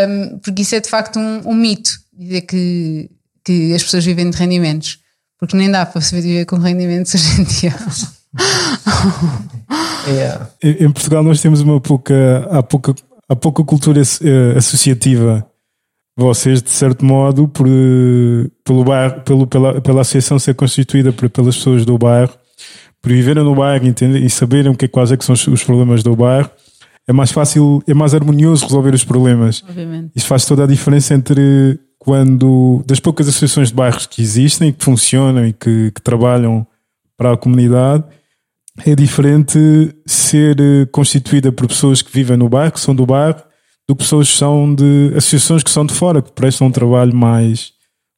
[0.08, 3.10] Um, porque isso é de facto um, um mito, dizer que,
[3.44, 5.01] que as pessoas vivem de rendimentos
[5.42, 7.74] porque nem dá para se viver com rendimentos hoje em dia.
[10.06, 10.48] yeah.
[10.62, 12.94] Em Portugal nós temos uma pouca, há pouca,
[13.28, 15.44] há pouca cultura uh, associativa.
[16.16, 17.66] Vocês, de certo modo, por,
[18.62, 22.32] pelo bairro, pelo, pela, pela associação ser constituída por, pelas pessoas do bairro,
[23.00, 25.44] por viverem no bairro entender, e saberem o que é, quais é que são os,
[25.48, 26.50] os problemas do bairro,
[27.08, 29.64] é mais fácil, é mais harmonioso resolver os problemas.
[29.68, 30.12] Obviamente.
[30.14, 34.84] Isso faz toda a diferença entre quando das poucas associações de bairros que existem que
[34.84, 36.66] funcionam e que, que trabalham
[37.16, 38.02] para a comunidade
[38.84, 39.56] é diferente
[40.04, 43.40] ser eh, constituída por pessoas que vivem no bairro, que são do bairro,
[43.86, 47.14] do que pessoas que são de associações que são de fora, que prestam um trabalho
[47.14, 47.70] mais,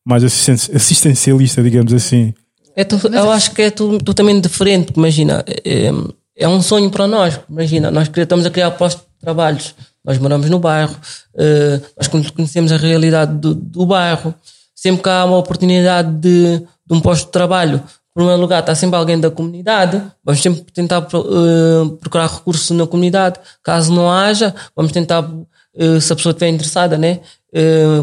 [0.02, 2.32] mais assistencialista, digamos assim.
[2.74, 4.94] É tu, eu acho que é totalmente diferente.
[4.96, 5.90] Imagina, é,
[6.38, 7.38] é, um sonho para nós.
[7.50, 9.74] Imagina, nós estamos a criar postos de trabalhos.
[10.04, 10.94] Nós moramos no bairro,
[11.34, 14.34] uh, nós conhecemos a realidade do, do, bairro.
[14.74, 17.78] Sempre que há uma oportunidade de, de um posto de trabalho,
[18.12, 20.00] por primeiro lugar, está sempre alguém da comunidade.
[20.22, 23.40] Vamos sempre tentar uh, procurar recursos na comunidade.
[23.62, 27.20] Caso não haja, vamos tentar, uh, se a pessoa estiver interessada, né,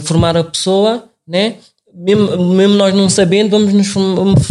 [0.02, 1.58] formar a pessoa, né,
[1.94, 3.88] mesmo, mesmo nós não sabendo, vamos nos,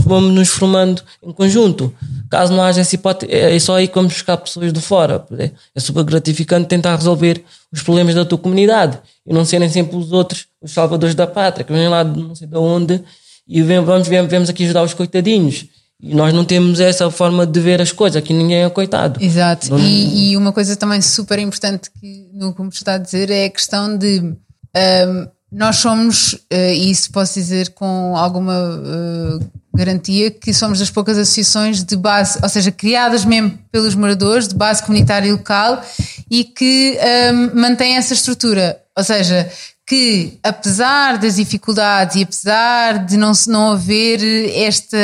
[0.04, 1.92] vamos nos formando em conjunto.
[2.30, 5.24] Caso não haja essa hipótese, é, é só aí que vamos buscar pessoas de fora.
[5.38, 9.96] É, é super gratificante tentar resolver os problemas da tua comunidade e não serem sempre
[9.96, 13.02] os outros, os salvadores da pátria, que vêm lá de não sei de onde
[13.50, 15.66] e vamos, vemos aqui ajudar os coitadinhos.
[16.00, 19.22] E nós não temos essa forma de ver as coisas, aqui ninguém é coitado.
[19.22, 19.70] Exato.
[19.70, 19.78] Não...
[19.78, 23.46] E, e, uma coisa também super importante que no que me está a dizer é
[23.46, 24.20] a questão de.
[24.20, 30.90] Um, nós somos, uh, e isso posso dizer com alguma uh, garantia, que somos das
[30.90, 35.82] poucas associações de base, ou seja, criadas mesmo pelos moradores, de base comunitária e local,
[36.30, 36.98] e que
[37.32, 38.80] um, mantém essa estrutura.
[38.96, 39.50] Ou seja,
[39.90, 44.96] que apesar das dificuldades e apesar de não, não haver este,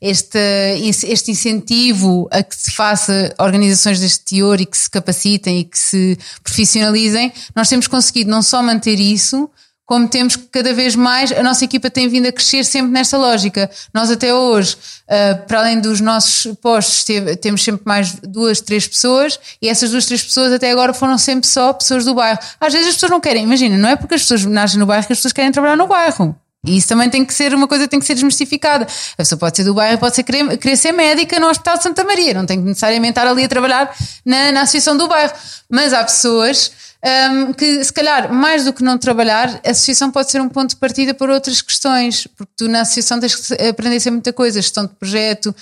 [0.00, 0.38] este,
[0.78, 5.76] este incentivo a que se faça organizações deste teor e que se capacitem e que
[5.76, 9.50] se profissionalizem, nós temos conseguido não só manter isso,
[9.90, 13.68] como temos cada vez mais, a nossa equipa tem vindo a crescer sempre nesta lógica.
[13.92, 17.04] Nós até hoje, uh, para além dos nossos postos,
[17.40, 21.48] temos sempre mais duas, três pessoas e essas duas, três pessoas até agora foram sempre
[21.48, 22.38] só pessoas do bairro.
[22.60, 25.04] Às vezes as pessoas não querem, imagina, não é porque as pessoas nascem no bairro
[25.04, 26.36] que as pessoas querem trabalhar no bairro.
[26.66, 28.84] E isso também tem que ser uma coisa tem que ser desmistificada.
[28.84, 31.82] A pessoa pode ser do bairro, pode ser querer, querer ser médica no Hospital de
[31.82, 35.32] Santa Maria, não tem que necessariamente estar ali a trabalhar na, na associação do bairro.
[35.70, 36.70] Mas há pessoas
[37.02, 40.70] um, que se calhar, mais do que não trabalhar, a associação pode ser um ponto
[40.70, 44.32] de partida para outras questões, porque tu na associação tens que aprender a ser muita
[44.32, 45.54] coisa, gestão de projeto,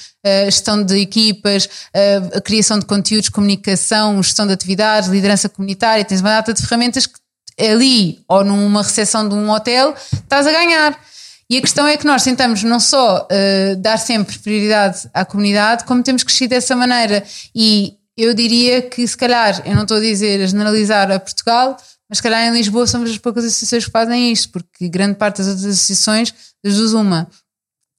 [0.47, 1.69] gestão de equipas,
[2.35, 7.07] a criação de conteúdos, comunicação, gestão de atividades, liderança comunitária, tens uma data de ferramentas
[7.07, 7.21] que
[7.59, 10.99] ali ou numa recepção de um hotel estás a ganhar.
[11.51, 15.85] E a questão é que nós tentamos não só uh, dar sempre prioridade à comunidade,
[15.85, 17.25] como temos crescido dessa maneira.
[17.55, 21.77] E eu diria que se calhar, eu não estou a dizer a generalizar a Portugal,
[22.09, 25.39] mas se calhar em Lisboa somos as poucas associações que fazem isto, porque grande parte
[25.39, 27.29] das outras associações, das duas uma,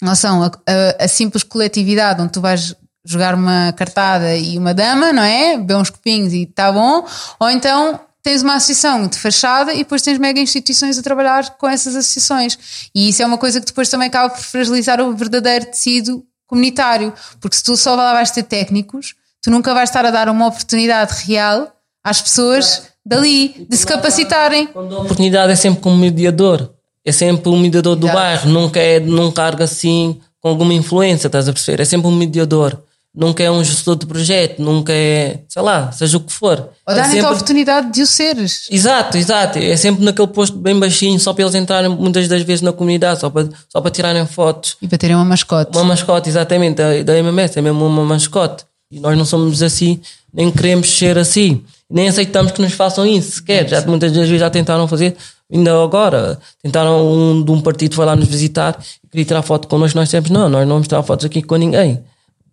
[0.01, 4.73] não são a, a, a, simples coletividade onde tu vais jogar uma cartada e uma
[4.73, 5.57] dama, não é?
[5.57, 7.05] Beber uns copinhos e está bom,
[7.39, 11.67] ou então tens uma associação de fachada e depois tens mega instituições a trabalhar com
[11.67, 12.89] essas associações.
[12.93, 17.13] E isso é uma coisa que depois também acaba por fragilizar o verdadeiro tecido comunitário,
[17.39, 20.47] porque se tu só lá vais ter técnicos, tu nunca vais estar a dar uma
[20.47, 21.71] oportunidade real
[22.03, 24.67] às pessoas dali de se capacitarem.
[24.67, 26.73] Quando a oportunidade é sempre como mediador,
[27.05, 28.19] é sempre um mediador do Exato.
[28.19, 31.81] bairro, nunca é num cargo assim com alguma influência, estás a perceber?
[31.81, 32.81] É sempre um mediador.
[33.15, 36.69] Nunca é um gestor de projeto, nunca é, sei lá, seja o que for.
[36.85, 37.25] Ou é dar-lhe sempre...
[37.25, 38.67] a oportunidade de o seres.
[38.69, 39.57] Exato, exato.
[39.57, 43.19] É sempre naquele posto bem baixinho, só para eles entrarem muitas das vezes na comunidade,
[43.19, 44.77] só para, só para tirarem fotos.
[44.79, 45.75] E para terem uma mascote.
[45.75, 46.75] Uma mascote, exatamente.
[47.03, 48.63] Da, MMS, é mesmo uma mascote.
[48.91, 49.99] E nós não somos assim,
[50.31, 51.63] nem queremos ser assim.
[51.89, 53.67] Nem aceitamos que nos façam isso sequer.
[53.67, 55.17] Já, muitas vezes já tentaram fazer,
[55.51, 59.67] ainda agora, tentaram um de um partido foi lá nos visitar e queria tirar foto
[59.67, 59.97] connosco.
[59.97, 62.03] Nós temos, não, nós não vamos tirar fotos aqui com ninguém.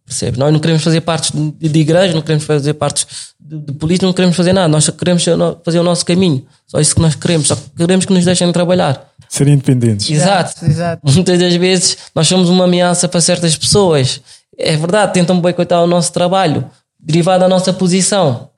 [0.06, 0.38] Percebe?
[0.38, 3.06] Nós não queremos fazer partes de, de igreja, não queremos fazer partes
[3.40, 4.68] de, de política, não queremos fazer nada.
[4.68, 5.24] Nós só queremos
[5.64, 6.46] fazer o nosso caminho.
[6.66, 7.48] Só isso que nós queremos.
[7.48, 9.12] Só queremos que nos deixem trabalhar.
[9.28, 10.08] Ser independentes.
[10.08, 10.64] Exato.
[10.64, 11.02] Exato.
[11.12, 14.20] Muitas das vezes nós somos uma ameaça para certas pessoas
[14.58, 18.50] é verdade, tentam boicotar o nosso trabalho, derivado da nossa posição.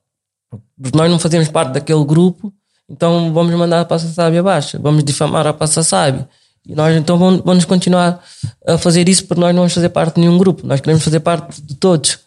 [0.81, 2.53] Porque nós não fazemos parte daquele grupo,
[2.89, 6.27] então vamos mandar a Passa Sábia abaixo, vamos difamar a Passa Sábia.
[6.69, 8.23] E nós então vamos, vamos continuar
[8.65, 11.19] a fazer isso porque nós não vamos fazer parte de nenhum grupo, nós queremos fazer
[11.19, 12.19] parte de todos.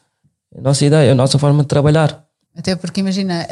[0.53, 2.25] É a nossa ideia, é a nossa forma de trabalhar.
[2.57, 3.47] Até porque imagina,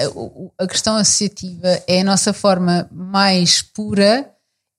[0.59, 4.29] a questão associativa é a nossa forma mais pura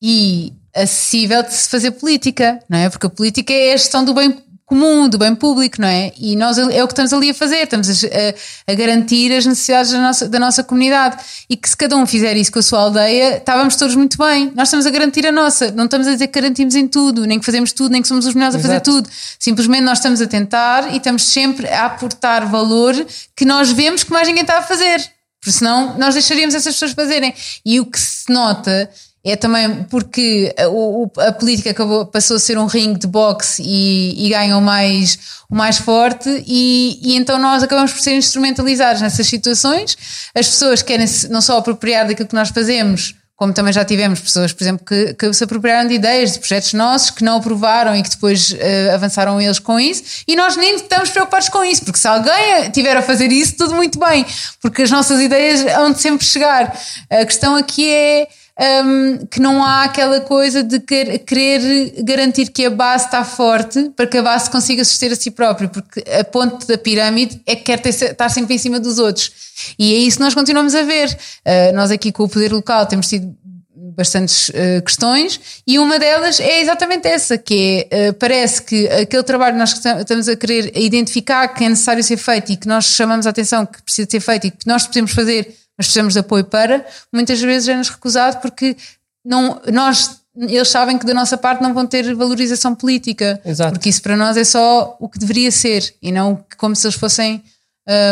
[0.01, 2.89] e acessível de se fazer política, não é?
[2.89, 4.37] Porque a política é a gestão do bem
[4.71, 6.13] comum, do bem público, não é?
[6.17, 9.91] E nós é o que estamos ali a fazer, estamos a, a, garantir as necessidades
[9.91, 11.17] da nossa, da nossa comunidade.
[11.49, 14.49] E que se cada um fizer isso com a sua aldeia, estávamos todos muito bem.
[14.55, 17.37] Nós estamos a garantir a nossa, não estamos a dizer que garantimos em tudo, nem
[17.37, 18.65] que fazemos tudo, nem que somos os melhores Exato.
[18.65, 19.09] a fazer tudo.
[19.37, 22.95] Simplesmente nós estamos a tentar e estamos sempre a aportar valor
[23.35, 25.01] que nós vemos que mais ninguém está a fazer.
[25.41, 27.33] Porque senão nós deixaríamos essas pessoas fazerem.
[27.65, 28.89] E o que se nota
[29.23, 34.25] é também porque a, a política acabou, passou a ser um ringue de boxe e,
[34.25, 35.17] e ganham mais,
[35.49, 39.95] o mais forte, e, e, então nós acabamos por ser instrumentalizados nessas situações.
[40.33, 44.53] As pessoas querem não só apropriar daquilo que nós fazemos, como também já tivemos pessoas,
[44.53, 48.03] por exemplo, que, que se apropriaram de ideias, de projetos nossos, que não aprovaram e
[48.03, 51.97] que depois uh, avançaram eles com isso, e nós nem estamos preocupados com isso, porque
[51.97, 54.25] se alguém tiver a fazer isso, tudo muito bem,
[54.61, 56.71] porque as nossas ideias hão de sempre chegar.
[57.09, 58.27] A questão aqui é
[58.61, 63.89] um, que não há aquela coisa de querer, querer garantir que a base está forte
[63.95, 67.55] para que a base consiga suster a si própria, porque a ponte da pirâmide é
[67.55, 69.31] que quer ter, estar sempre em cima dos outros.
[69.79, 71.09] E é isso que nós continuamos a ver.
[71.09, 73.35] Uh, nós aqui com o poder local temos tido
[73.73, 79.23] bastantes uh, questões e uma delas é exatamente essa, que é, uh, parece que aquele
[79.23, 82.85] trabalho que nós estamos a querer identificar que é necessário ser feito e que nós
[82.85, 86.19] chamamos a atenção que precisa ser feito e que nós podemos fazer mas precisamos de
[86.19, 88.77] apoio para, muitas vezes é-nos recusado porque
[89.25, 93.41] não, nós, eles sabem que da nossa parte não vão ter valorização política.
[93.43, 93.73] Exato.
[93.73, 96.95] Porque isso para nós é só o que deveria ser e não como se eles
[96.95, 97.43] fossem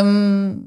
[0.04, 0.64] um,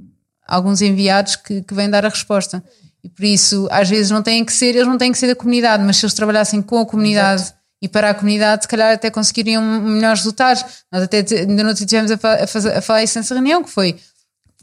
[0.46, 2.62] alguns enviados que, que vêm dar a resposta.
[3.02, 5.34] E por isso, às vezes, não têm que ser, eles não têm que ser da
[5.34, 7.58] comunidade, mas se eles trabalhassem com a comunidade Exato.
[7.82, 10.64] e para a comunidade, se calhar até conseguiriam melhores resultados.
[10.92, 13.98] Nós até ainda não tivemos a, a, a falar isso nessa reunião, que foi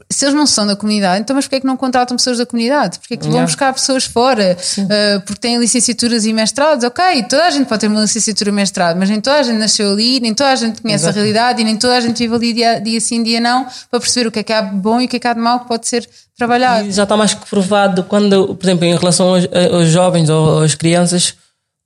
[0.08, 2.46] se eles não são da comunidade, então mas porquê é que não contratam pessoas da
[2.46, 2.98] comunidade?
[2.98, 4.56] Porquê é que vão buscar pessoas fora?
[4.78, 6.84] Uh, porque têm licenciaturas e mestrados?
[6.84, 9.58] Ok, toda a gente pode ter uma licenciatura e mestrado, mas nem toda a gente
[9.58, 11.18] nasceu ali, nem toda a gente conhece Exato.
[11.18, 14.00] a realidade e nem toda a gente vive ali dia, dia sim, dia não, para
[14.00, 15.40] perceber o que é que há de bom e o que é que há de
[15.40, 16.88] mau que pode ser trabalhado.
[16.88, 20.62] E já está mais que provado quando, por exemplo, em relação aos, aos jovens ou
[20.62, 21.34] às crianças,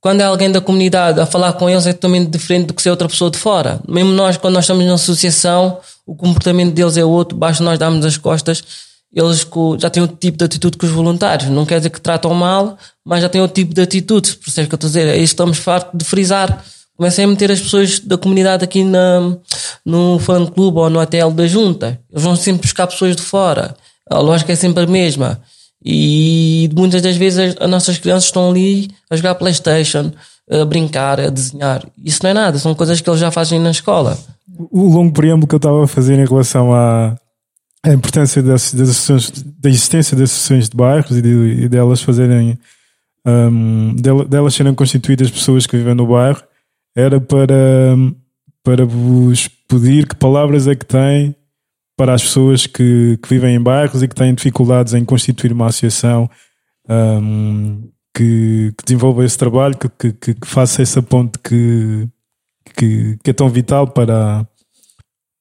[0.05, 2.91] quando é alguém da comunidade a falar com eles é totalmente diferente do que ser
[2.91, 3.79] outra pessoa de fora.
[3.87, 8.05] Mesmo nós, quando nós estamos na associação, o comportamento deles é outro, basta nós darmos
[8.05, 8.63] as costas,
[9.15, 9.47] eles
[9.79, 11.49] já têm outro tipo de atitude que os voluntários.
[11.49, 14.35] Não quer dizer que tratam mal, mas já têm outro tipo de atitude.
[14.35, 16.63] Por isso é que eu estou a dizer, isso estamos fartos de frisar.
[16.97, 19.37] Comecem a meter as pessoas da comunidade aqui na,
[19.85, 21.99] no fã clube ou no ATL da junta.
[22.11, 23.75] Eles vão sempre buscar pessoas de fora.
[24.09, 25.41] A lógica é sempre a mesma.
[25.83, 30.11] E muitas das vezes as nossas crianças estão ali a jogar Playstation,
[30.49, 31.85] a brincar, a desenhar.
[32.03, 34.17] Isso não é nada, são coisas que eles já fazem na escola
[34.57, 37.15] o longo preâmbulo que eu estava a fazer em relação à,
[37.83, 42.01] à importância das, das associações, da existência das associações de bairros e, de, e delas
[42.01, 42.57] fazerem
[43.25, 43.95] um,
[44.29, 46.43] delas serem constituídas pessoas que vivem no bairro
[46.95, 47.95] era para,
[48.63, 51.35] para vos pedir que palavras é que têm
[51.97, 55.67] para as pessoas que, que vivem em bairros e que têm dificuldades em constituir uma
[55.67, 56.29] associação
[56.87, 62.07] um, que, que, desenvolva esse trabalho, que, que, que faça essa ponte que,
[62.73, 64.47] que, que é tão vital para,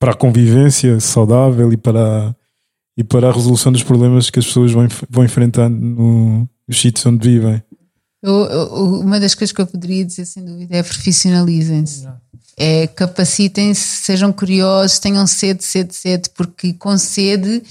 [0.00, 2.34] para a convivência saudável e para,
[2.96, 7.06] e para a resolução dos problemas que as pessoas vão, vão enfrentando no, nos sítios
[7.06, 7.62] onde vivem.
[8.20, 8.66] Eu, eu,
[9.00, 12.08] uma das coisas que eu poderia dizer, sem dúvida, é profissionalizem-se.
[12.56, 17.62] É capacitem-se, sejam curiosos, tenham sede, sede, sede, porque com sede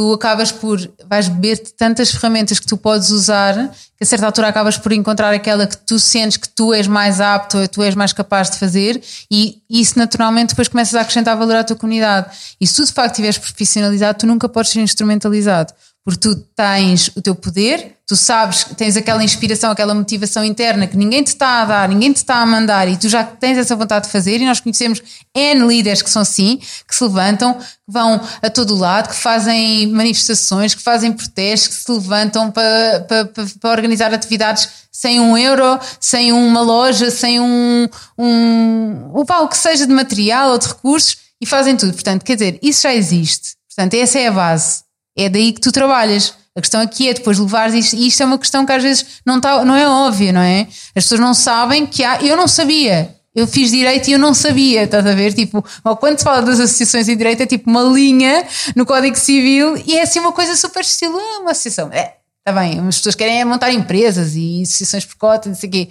[0.00, 4.48] tu acabas por vais beber tantas ferramentas que tu podes usar que a certa altura
[4.48, 8.10] acabas por encontrar aquela que tu sentes que tu és mais apto, tu és mais
[8.10, 8.98] capaz de fazer
[9.30, 12.34] e isso naturalmente depois começas a acrescentar valor à tua comunidade.
[12.58, 15.74] E se tu de facto estiveres profissionalizado, tu nunca podes ser instrumentalizado
[16.10, 20.96] porque tu tens o teu poder, tu sabes, tens aquela inspiração, aquela motivação interna que
[20.96, 23.76] ninguém te está a dar, ninguém te está a mandar e tu já tens essa
[23.76, 24.40] vontade de fazer.
[24.40, 25.00] E nós conhecemos
[25.32, 29.86] N líderes que são assim, que se levantam, que vão a todo lado, que fazem
[29.86, 35.38] manifestações, que fazem protestos, que se levantam para, para, para, para organizar atividades sem um
[35.38, 41.18] euro, sem uma loja, sem um, um o que seja de material ou de recursos
[41.40, 41.92] e fazem tudo.
[41.92, 43.54] Portanto, quer dizer, isso já existe.
[43.68, 46.34] Portanto, essa é a base é daí que tu trabalhas.
[46.56, 49.06] A questão aqui é depois levar isto, e isto é uma questão que às vezes
[49.24, 50.66] não, tá, não é óbvia, não é?
[50.96, 52.20] As pessoas não sabem que há.
[52.22, 53.14] Eu não sabia.
[53.32, 55.32] Eu fiz direito e eu não sabia, estás a ver?
[55.32, 55.64] Tipo,
[56.00, 58.44] quando se fala das associações em direito, é tipo uma linha
[58.74, 61.90] no Código Civil e é assim uma coisa super estilo, ah, uma associação.
[61.92, 62.14] É,
[62.50, 65.72] Está bem, as pessoas querem é montar empresas e associações por cotas, não sei o
[65.72, 65.88] quê.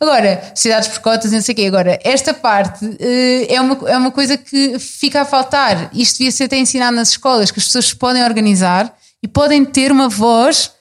[0.00, 1.66] Agora, sociedades por cotas, não sei o quê.
[1.66, 5.88] Agora, esta parte uh, é, uma, é uma coisa que fica a faltar.
[5.94, 9.64] Isto devia ser até ensinado nas escolas, que as pessoas se podem organizar e podem
[9.64, 10.72] ter uma voz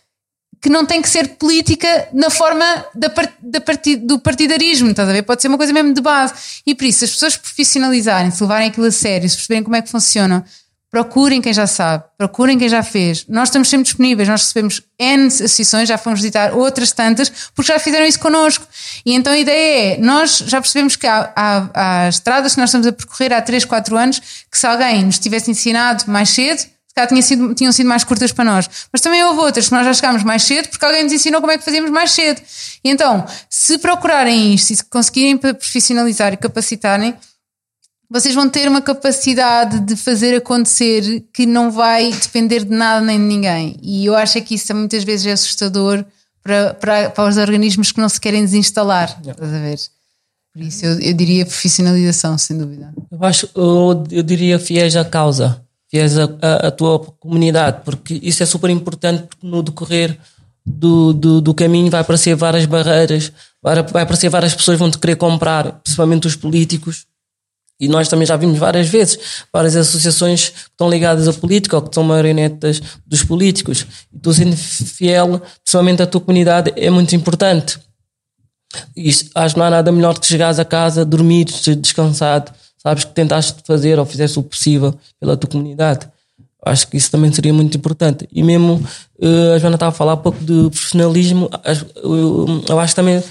[0.60, 5.14] que não tem que ser política na forma da, da partid, do partidarismo, estás a
[5.14, 5.22] ver?
[5.22, 6.34] Pode ser uma coisa mesmo de base.
[6.66, 9.82] E por isso, as pessoas profissionalizarem, se levarem aquilo a sério, se perceberem como é
[9.84, 10.44] que funciona,
[10.92, 13.26] procurem quem já sabe, procurem quem já fez.
[13.28, 17.80] Nós estamos sempre disponíveis, nós recebemos N associações, já fomos visitar outras tantas, porque já
[17.80, 18.66] fizeram isso connosco.
[19.06, 22.70] E então a ideia é, nós já percebemos que há, há, há estradas que nós
[22.70, 24.20] estamos a percorrer há 3, 4 anos,
[24.52, 26.66] que se alguém nos tivesse ensinado mais cedo,
[27.00, 28.70] calhar tinha sido, tinham sido mais curtas para nós.
[28.92, 31.52] Mas também houve outras que nós já chegámos mais cedo porque alguém nos ensinou como
[31.52, 32.42] é que fazíamos mais cedo.
[32.84, 37.16] E então, se procurarem isto e se conseguirem profissionalizar e capacitarem,
[38.10, 43.20] vocês vão ter uma capacidade de fazer acontecer que não vai depender de nada nem
[43.20, 43.78] de ninguém.
[43.84, 46.04] E eu acho que isso muitas vezes é assustador
[46.42, 49.10] para, para, para os organismos que não se querem desinstalar.
[49.22, 49.32] Yeah.
[49.32, 49.80] Estás a ver?
[50.52, 52.92] Por isso eu, eu, diria profissionalização, sem dúvida.
[53.12, 58.46] Eu acho, eu, eu diria fiéis à causa, fiéis à, tua comunidade, porque isso é
[58.48, 60.18] super importante porque no decorrer
[60.66, 63.32] do, do, do, caminho vai aparecer várias barreiras,
[63.62, 67.06] vai, vai aparecer várias pessoas que vão te querer comprar, principalmente os políticos
[67.80, 69.18] e nós também já vimos várias vezes
[69.54, 73.86] várias associações que estão ligadas à política ou que são marionetas dos políticos.
[74.14, 77.80] E tu sendo fiel, principalmente à tua comunidade, é muito importante.
[78.96, 83.14] E acho que não há nada melhor que chegares a casa, dormir, descansado, sabes que
[83.14, 86.08] tentaste fazer ou fizeste o possível pela tua comunidade.
[86.66, 88.28] Acho que isso também seria muito importante.
[88.32, 88.76] E mesmo
[89.20, 91.50] uh, a Joana estava a falar um pouco de profissionalismo,
[92.68, 93.24] eu acho também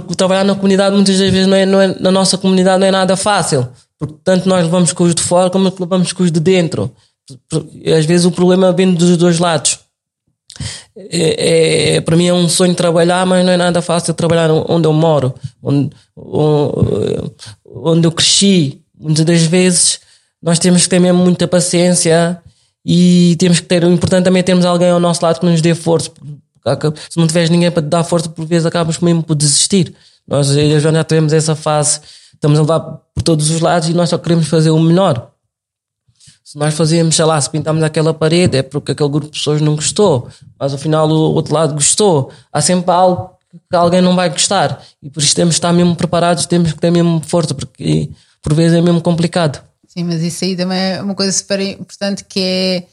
[0.00, 2.86] porque trabalhar na comunidade muitas das vezes não é, não é, na nossa comunidade não
[2.86, 3.68] é nada fácil.
[3.98, 6.90] Porque tanto nós levamos com os de fora como levamos com os de dentro.
[7.96, 9.78] Às vezes o problema vem dos dois lados.
[10.96, 14.86] É, é, para mim é um sonho trabalhar, mas não é nada fácil trabalhar onde
[14.86, 15.90] eu moro, onde,
[17.66, 18.80] onde eu cresci.
[18.98, 20.00] Muitas das vezes
[20.42, 22.40] nós temos que ter mesmo muita paciência
[22.84, 25.60] e temos que ter, o importante também é termos alguém ao nosso lado que nos
[25.62, 26.10] dê força,
[27.10, 29.94] se não tiveres ninguém para te dar força, por vezes acabas mesmo por desistir.
[30.26, 32.00] Nós já tivemos essa fase,
[32.32, 32.80] estamos a levar
[33.14, 35.30] por todos os lados e nós só queremos fazer o melhor.
[36.42, 39.60] Se nós fazíamos, sei lá, se pintamos aquela parede é porque aquele grupo de pessoas
[39.60, 42.30] não gostou, mas ao final o outro lado gostou.
[42.52, 43.30] Há sempre algo
[43.70, 46.78] que alguém não vai gostar e por isso temos que estar mesmo preparados, temos que
[46.78, 48.10] ter mesmo força, porque
[48.42, 49.62] por vezes é mesmo complicado.
[49.86, 52.84] Sim, mas isso aí também é uma coisa super importante que é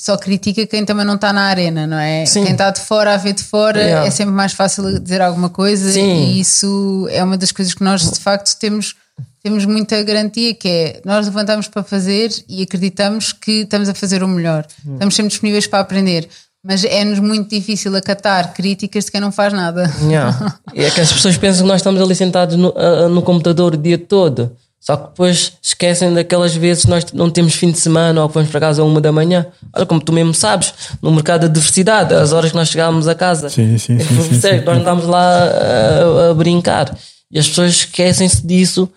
[0.00, 2.24] só critica quem também não está na arena, não é?
[2.24, 2.42] Sim.
[2.42, 4.06] Quem está de fora a ver de fora yeah.
[4.06, 6.24] é sempre mais fácil dizer alguma coisa Sim.
[6.24, 8.94] e isso é uma das coisas que nós de facto temos
[9.42, 14.22] temos muita garantia que é nós levantamos para fazer e acreditamos que estamos a fazer
[14.22, 14.66] o melhor.
[14.86, 14.94] Hum.
[14.94, 16.26] Estamos sempre disponíveis para aprender.
[16.64, 19.90] Mas é-nos muito difícil acatar críticas de quem não faz nada.
[20.02, 20.58] Yeah.
[20.74, 22.72] É que as pessoas pensam que nós estamos ali sentados no,
[23.08, 24.56] no computador o dia todo.
[24.80, 28.34] Só que depois esquecem daquelas vezes que nós não temos fim de semana ou que
[28.34, 29.46] vamos para casa a uma da manhã.
[29.74, 30.72] Olha, como tu mesmo sabes,
[31.02, 34.40] no mercado da diversidade, as horas que nós chegávamos a casa, sim, sim, sim, sim,
[34.40, 36.96] sim nós andávamos lá a, a, brincar.
[37.30, 38.88] E as pessoas esquecem-se disso,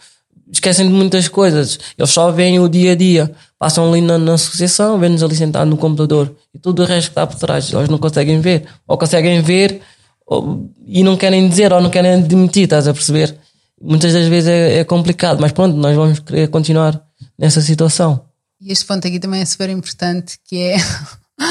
[0.49, 1.77] esquecem de muitas coisas.
[1.97, 5.69] Eles só veem o dia a dia, passam ali na, na associação, vêm-nos ali sentados
[5.69, 7.73] no computador e tudo o resto que está por trás.
[7.73, 9.81] Eles não conseguem ver, ou conseguem ver
[10.25, 13.36] ou, e não querem dizer, ou não querem admitir, estás a perceber?
[13.84, 17.01] Muitas das vezes é, é, complicado, mas pronto, nós vamos querer continuar
[17.38, 18.25] nessa situação.
[18.61, 20.77] E este ponto aqui também é super importante, que é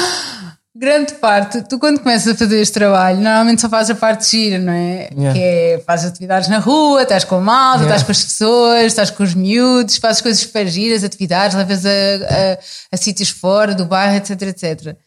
[0.75, 4.57] grande parte, tu quando começas a fazer este trabalho, normalmente só fazes a parte gira,
[4.57, 5.09] não é?
[5.15, 5.33] Yeah.
[5.33, 7.95] Que é fazes atividades na rua, estás com a malta, yeah.
[7.95, 11.89] estás com as pessoas, estás com os miúdos, fazes coisas super giras, atividades, levas a,
[11.89, 12.57] a,
[12.91, 14.97] a sítios fora do bairro, etc, etc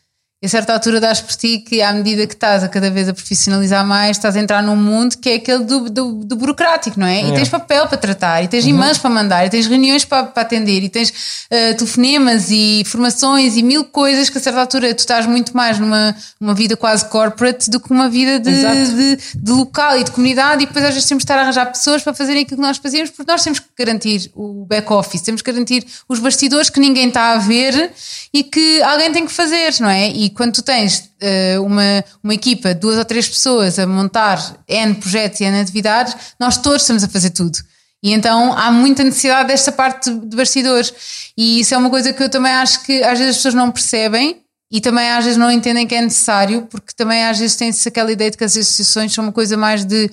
[0.45, 3.15] a certa altura dás por ti que, à medida que estás a cada vez a
[3.15, 7.07] profissionalizar mais, estás a entrar num mundo que é aquele do, do, do burocrático, não
[7.07, 7.27] é?
[7.27, 8.71] E tens papel para tratar, e tens uhum.
[8.71, 13.57] imãs para mandar, e tens reuniões para, para atender, e tens uh, telefonemas e formações
[13.57, 17.09] e mil coisas que, a certa altura, tu estás muito mais numa uma vida quase
[17.09, 20.93] corporate do que uma vida de, de, de, local e de comunidade, e depois às
[20.93, 23.43] vezes temos de estar a arranjar pessoas para fazerem aquilo que nós fazemos, porque nós
[23.43, 27.91] temos que garantir o back-office, temos que garantir os bastidores que ninguém está a ver
[28.35, 30.09] e que alguém tem que fazer, não é?
[30.11, 34.95] E quando tu tens uh, uma, uma equipa, duas ou três pessoas a montar N
[34.95, 37.59] projetos e N atividades, nós todos estamos a fazer tudo.
[38.03, 40.93] E então há muita necessidade desta parte de bastidores.
[41.37, 43.71] E isso é uma coisa que eu também acho que às vezes as pessoas não
[43.71, 47.89] percebem e também às vezes não entendem que é necessário, porque também às vezes tem-se
[47.89, 50.11] aquela ideia de que as associações são uma coisa mais de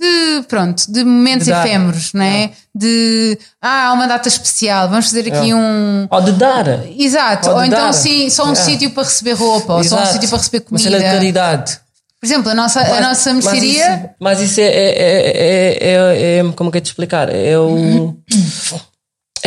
[0.00, 2.44] de pronto, de momentos de efêmeros, não é?
[2.44, 2.50] é?
[2.74, 5.54] De ah, há uma data especial, vamos fazer aqui é.
[5.54, 6.06] um.
[6.08, 6.86] Ou de dar.
[6.96, 7.92] Exato, ou, ou então dar.
[7.92, 8.54] sim, só um é.
[8.54, 10.88] sítio para receber roupa, ou só um sítio para receber comida.
[10.88, 11.80] Uma cena de caridade.
[12.20, 13.60] Por exemplo, a nossa, mas, a nossa mercearia.
[13.60, 17.28] Mas isso, mas isso é, é, é, é, Como é que é te explicar?
[17.28, 18.16] É o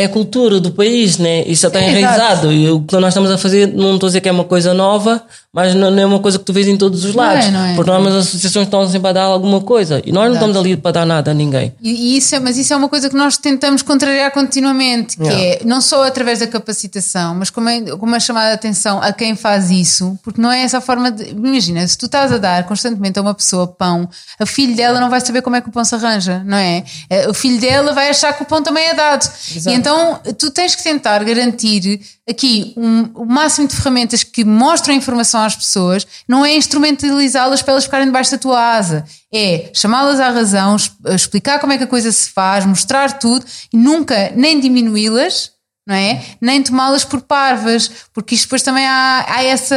[0.02, 1.42] é a cultura do país, né?
[1.46, 2.52] Isso já está enraizado.
[2.52, 4.74] E o que nós estamos a fazer, não estou a dizer que é uma coisa
[4.74, 5.22] nova,
[5.52, 7.46] mas não é uma coisa que tu vês em todos os lados.
[7.50, 7.74] Não é, não é.
[7.74, 10.00] Porque normalmente as associações estão sempre a dar alguma coisa.
[10.04, 11.74] E nós não estamos ali para dar nada a ninguém.
[11.82, 15.62] E, isso é, mas isso é uma coisa que nós tentamos contrariar continuamente, que yeah.
[15.62, 19.12] é não só através da capacitação, mas como é, como é chamada a atenção a
[19.12, 21.30] quem faz isso, porque não é essa forma de.
[21.30, 24.08] Imagina, se tu estás a dar constantemente a uma pessoa pão,
[24.40, 26.82] a filho dela não vai saber como é que o pão se arranja, não é?
[27.10, 29.30] é o filho dela vai achar que o pão também é dado.
[29.54, 29.76] Exato.
[29.76, 34.42] E então Então, tu tens que tentar garantir aqui um, o máximo de ferramentas que
[34.42, 39.70] mostram informação às pessoas, não é instrumentalizá-las para elas ficarem debaixo da tua asa, é
[39.74, 40.76] chamá-las à razão,
[41.14, 45.50] explicar como é que a coisa se faz, mostrar tudo e nunca nem diminuí-las,
[45.86, 46.22] não é?
[46.40, 49.76] Nem tomá-las por parvas, porque isto depois também há, há, essa,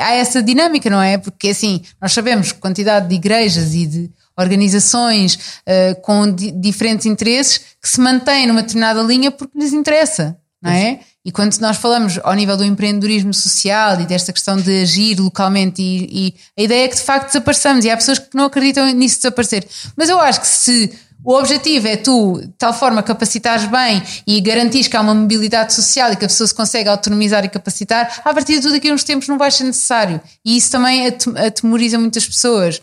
[0.00, 1.16] há essa dinâmica, não é?
[1.16, 4.10] Porque assim, nós sabemos quantidade de igrejas e de
[4.40, 10.36] organizações uh, com di diferentes interesses que se mantêm numa determinada linha porque lhes interessa,
[10.62, 11.00] não é?
[11.24, 15.82] E quando nós falamos ao nível do empreendedorismo social e desta questão de agir localmente,
[15.82, 18.86] e, e a ideia é que de facto desapareçamos, e há pessoas que não acreditam
[18.92, 19.66] nisso desaparecer.
[19.96, 20.90] Mas eu acho que se
[21.22, 25.74] o objetivo é tu, de tal forma, capacitares bem e garantir que há uma mobilidade
[25.74, 28.88] social e que a pessoa se consegue autonomizar e capacitar, a partir de tudo daqui
[28.88, 30.20] a uns tempos não vai ser necessário.
[30.42, 32.80] E isso também atemoriza muitas pessoas.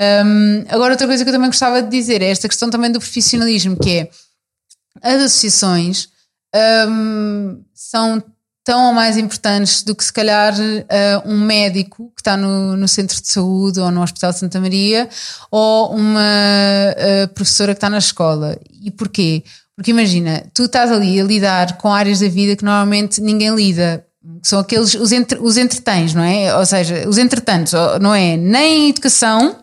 [0.00, 2.98] Um, agora, outra coisa que eu também gostava de dizer é esta questão também do
[2.98, 4.10] profissionalismo, que é
[5.02, 6.08] as associações
[6.88, 8.22] um, são
[8.64, 12.86] tão ou mais importantes do que se calhar uh, um médico que está no, no,
[12.86, 15.08] centro de saúde ou no Hospital de Santa Maria
[15.50, 18.58] ou uma uh, professora que está na escola.
[18.82, 19.42] E porquê?
[19.74, 24.04] Porque imagina, tu estás ali a lidar com áreas da vida que normalmente ninguém lida.
[24.42, 26.54] São aqueles, os, entre, os entretens, não é?
[26.54, 28.36] Ou seja, os entretantos, não é?
[28.36, 29.56] Nem educação,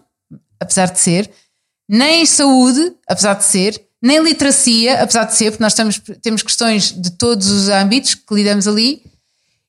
[0.60, 1.30] apesar de ser,
[1.88, 6.91] nem saúde, apesar de ser, nem literacia, apesar de ser, porque nós temos, temos questões
[6.91, 9.01] de todos os âmbitos que lidamos ali.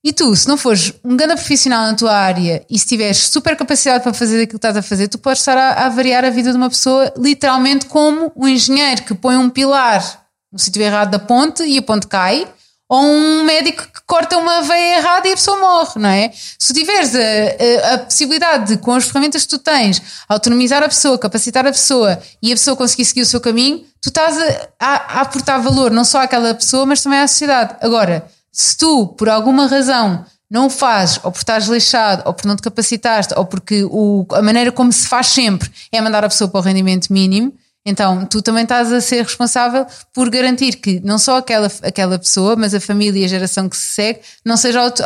[0.05, 3.57] E tu, se não fores um grande profissional na tua área e se tiveres super
[3.57, 6.30] capacidade para fazer aquilo que estás a fazer, tu podes estar a, a variar a
[6.30, 11.11] vida de uma pessoa literalmente como um engenheiro que põe um pilar no sítio errado
[11.11, 12.47] da ponte e a ponte cai,
[12.89, 16.30] ou um médico que corta uma veia errada e a pessoa morre, não é?
[16.59, 20.89] Se tiveres a, a, a, possibilidade de, com as ferramentas que tu tens, autonomizar a
[20.89, 24.87] pessoa, capacitar a pessoa e a pessoa conseguir seguir o seu caminho, tu estás a,
[24.87, 27.76] a aportar valor não só àquela pessoa, mas também à sociedade.
[27.80, 32.47] Agora, se tu, por alguma razão, não o fazes, ou por estás lixado, ou por
[32.47, 36.28] não te capacitaste, ou porque o, a maneira como se faz sempre é mandar a
[36.28, 37.53] pessoa para o rendimento mínimo,
[37.89, 42.57] então, tu também estás a ser responsável por garantir que não só aquela, aquela pessoa,
[42.57, 45.05] mas a família e a geração que se segue não seja auto,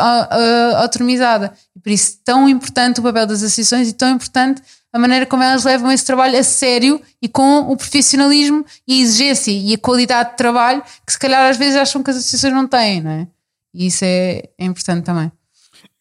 [0.78, 1.52] autonomizada.
[1.82, 5.62] Por isso, tão importante o papel das associações e tão importante a maneira como elas
[5.62, 10.30] levam esse trabalho a sério e com o profissionalismo e a exigência e a qualidade
[10.30, 13.28] de trabalho que se calhar às vezes acham que as associações não têm, não é?
[13.74, 15.30] E isso é, é importante também.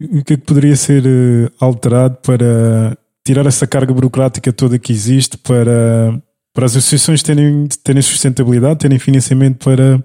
[0.01, 4.93] O que é que poderia ser eh, alterado para tirar essa carga burocrática toda que
[4.93, 6.19] existe para
[6.59, 10.03] para as associações terem, terem sustentabilidade, terem financiamento para,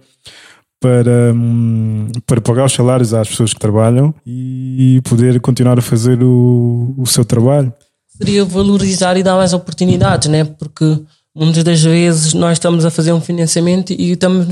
[0.78, 6.22] para, hum, para pagar os salários às pessoas que trabalham e poder continuar a fazer
[6.22, 7.72] o, o seu trabalho.
[8.06, 10.44] Seria valorizar e dar mais oportunidades, né?
[10.44, 11.00] porque
[11.34, 14.46] muitas das vezes nós estamos a fazer um financiamento e estamos,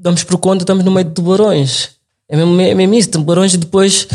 [0.00, 1.90] damos por conta, estamos no meio de tubarões.
[2.30, 4.08] É mesmo, é mesmo isso, tubarões e depois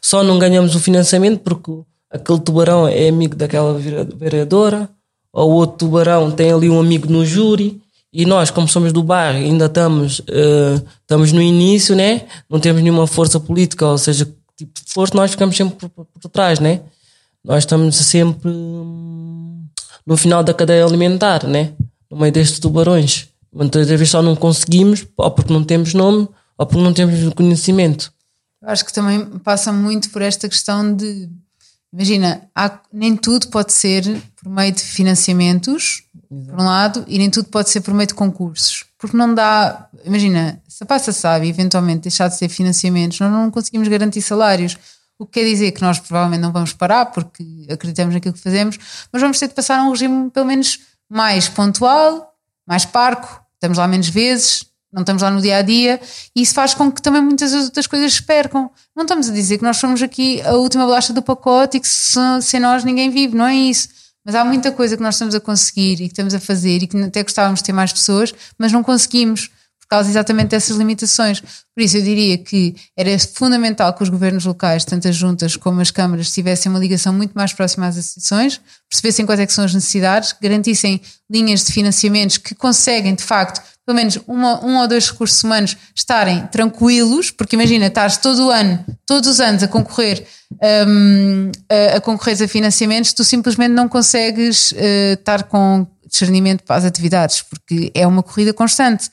[0.00, 1.72] só não ganhamos o financiamento porque
[2.08, 4.88] aquele tubarão é amigo daquela vereadora
[5.32, 7.80] ou outro tubarão tem ali um amigo no júri
[8.12, 12.26] e nós, como somos do bairro, ainda estamos, uh, estamos no início, né?
[12.48, 16.28] Não temos nenhuma força política, ou seja, tipo de força, nós ficamos sempre por, por,
[16.28, 16.82] trás, né?
[17.42, 19.64] Nós estamos sempre hum,
[20.06, 21.72] no final da cadeia alimentar, né?
[22.10, 23.28] No meio destes tubarões.
[23.50, 26.28] Muitas vezes só não conseguimos, ou porque não temos nome,
[26.58, 28.12] ou porque não temos conhecimento.
[28.62, 31.30] Acho que também passa muito por esta questão de
[31.92, 34.02] Imagina, há, nem tudo pode ser
[34.36, 36.50] por meio de financiamentos, Exato.
[36.50, 38.84] por um lado, e nem tudo pode ser por meio de concursos.
[38.96, 39.88] Porque não dá.
[40.04, 44.78] Imagina, se a passa sabe eventualmente deixar de ser financiamentos, nós não conseguimos garantir salários.
[45.18, 48.78] O que quer dizer que nós provavelmente não vamos parar porque acreditamos naquilo que fazemos,
[49.12, 52.34] mas vamos ter de passar a um regime pelo menos mais pontual,
[52.66, 56.00] mais parco, estamos lá menos vezes, não estamos lá no dia a dia
[56.36, 58.70] e isso faz com que também muitas outras coisas se percam.
[58.94, 61.88] Não estamos a dizer que nós somos aqui a última bolacha do pacote e que
[61.88, 63.88] sem nós ninguém vive, não é isso.
[64.24, 66.86] Mas há muita coisa que nós estamos a conseguir e que estamos a fazer e
[66.86, 71.40] que até gostávamos de ter mais pessoas, mas não conseguimos por causa exatamente dessas limitações.
[71.40, 75.80] Por isso eu diria que era fundamental que os governos locais, tanto as juntas como
[75.80, 79.74] as câmaras, tivessem uma ligação muito mais próxima às associações, percebessem quais é são as
[79.74, 85.10] necessidades, garantissem linhas de financiamentos que conseguem de facto pelo menos uma, um ou dois
[85.10, 90.24] recursos humanos estarem tranquilos, porque imagina, estás todo o ano, todos os anos a concorrer
[90.86, 96.76] um, a, a concorrer a financiamentos, tu simplesmente não consegues uh, estar com discernimento para
[96.76, 99.10] as atividades, porque é uma corrida constante.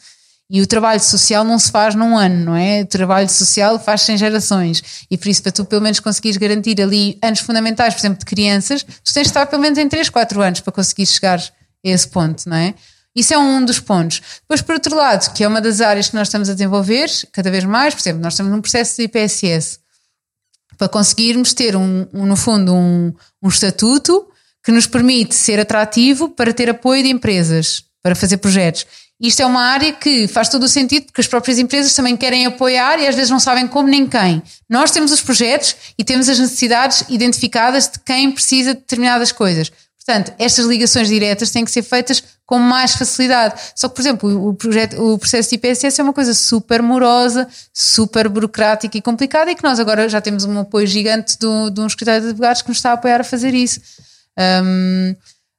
[0.51, 2.81] E o trabalho social não se faz num ano, não é?
[2.81, 5.05] O trabalho social faz-se em gerações.
[5.09, 8.25] E por isso, para tu pelo menos conseguires garantir ali anos fundamentais, por exemplo, de
[8.25, 11.43] crianças, tu tens de estar pelo menos em 3, 4 anos para conseguir chegar a
[11.83, 12.73] esse ponto, não é?
[13.15, 14.21] Isso é um dos pontos.
[14.41, 17.49] Depois, por outro lado, que é uma das áreas que nós estamos a desenvolver cada
[17.49, 19.79] vez mais, por exemplo, nós estamos num processo de IPSS
[20.77, 24.25] para conseguirmos ter, um, um no fundo, um, um estatuto
[24.63, 28.85] que nos permite ser atrativo para ter apoio de empresas, para fazer projetos.
[29.19, 32.45] Isto é uma área que faz todo o sentido porque as próprias empresas também querem
[32.45, 34.41] apoiar e às vezes não sabem como nem quem.
[34.69, 39.69] Nós temos os projetos e temos as necessidades identificadas de quem precisa de determinadas coisas.
[39.97, 43.61] Portanto, estas ligações diretas têm que ser feitas com mais facilidade.
[43.75, 47.47] Só que, por exemplo, o, projeto, o processo de IPSS é uma coisa super morosa,
[47.71, 51.79] super burocrática e complicada e que nós agora já temos um apoio gigante do, de
[51.79, 53.79] um escritório de advogados que nos está a apoiar a fazer isso.
[54.65, 55.15] Um,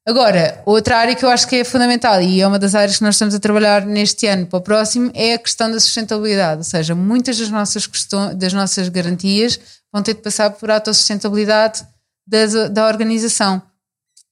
[0.08, 3.04] Agora, outra área que eu acho que é fundamental e é uma das áreas que
[3.04, 6.64] nós estamos a trabalhar neste ano para o próximo é a questão da sustentabilidade, ou
[6.64, 9.60] seja, muitas das nossas, questões, das nossas garantias
[9.92, 11.84] vão ter de passar por autossustentabilidade
[12.26, 13.62] da, da organização.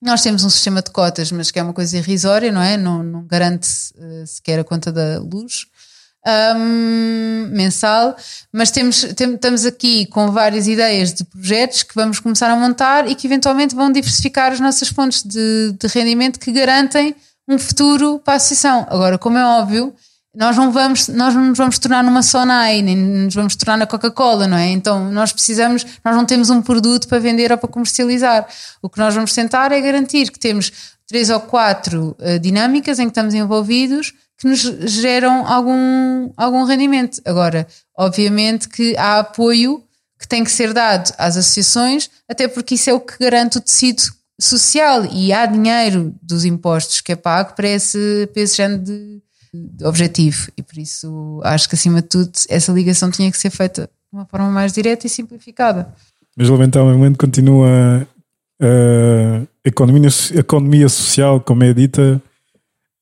[0.01, 2.77] Nós temos um sistema de cotas, mas que é uma coisa irrisória, não é?
[2.77, 5.67] Não, não garante uh, sequer a conta da luz
[6.57, 8.17] um, mensal,
[8.53, 13.09] mas temos, tem, estamos aqui com várias ideias de projetos que vamos começar a montar
[13.09, 17.15] e que eventualmente vão diversificar as nossas fontes de, de rendimento que garantem
[17.47, 18.87] um futuro para a associação.
[18.91, 19.95] Agora, como é óbvio,
[20.39, 23.89] nós não vamos, nós não nos vamos tornar numa Sonai, nem nos vamos tornar na
[23.89, 24.69] Coca-Cola, não é?
[24.69, 28.47] Então nós precisamos, nós não temos um produto para vender ou para comercializar.
[28.81, 30.71] O que nós vamos tentar é garantir que temos
[31.09, 37.21] três ou quatro uh, dinâmicas em que estamos envolvidos que nos geram algum, algum rendimento.
[37.25, 37.67] Agora,
[37.97, 39.83] obviamente que há apoio
[40.21, 43.61] que tem que ser dado às associações, até porque isso é o que garante o
[43.61, 44.03] tecido
[44.41, 49.21] social e há dinheiro dos impostos que é pago para esse, para esse género de,
[49.83, 50.51] objetivo.
[50.57, 54.19] E por isso acho que, acima de tudo, essa ligação tinha que ser feita de
[54.19, 55.93] uma forma mais direta e simplificada.
[56.37, 58.07] Mas, lamentavelmente, continua
[58.61, 62.21] a economia, a economia social, como é dita,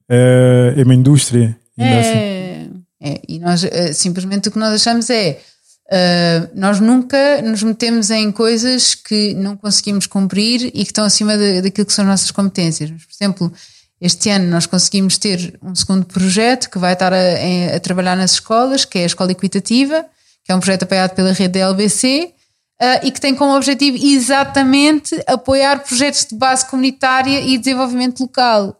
[0.08, 1.56] é, é uma indústria.
[1.78, 2.84] É, assim.
[3.00, 5.40] é, e nós eh, simplesmente o que nós achamos é
[5.86, 11.36] uh, nós nunca nos metemos em coisas que não conseguimos cumprir e que estão acima
[11.36, 12.90] de, daquilo que são as nossas competências.
[12.90, 13.52] Por exemplo,
[14.00, 18.32] este ano nós conseguimos ter um segundo projeto que vai estar a, a trabalhar nas
[18.32, 20.04] escolas, que é a Escola Equitativa,
[20.44, 22.32] que é um projeto apoiado pela rede da LBC.
[22.78, 28.78] Uh, e que tem como objetivo exatamente apoiar projetos de base comunitária e desenvolvimento local.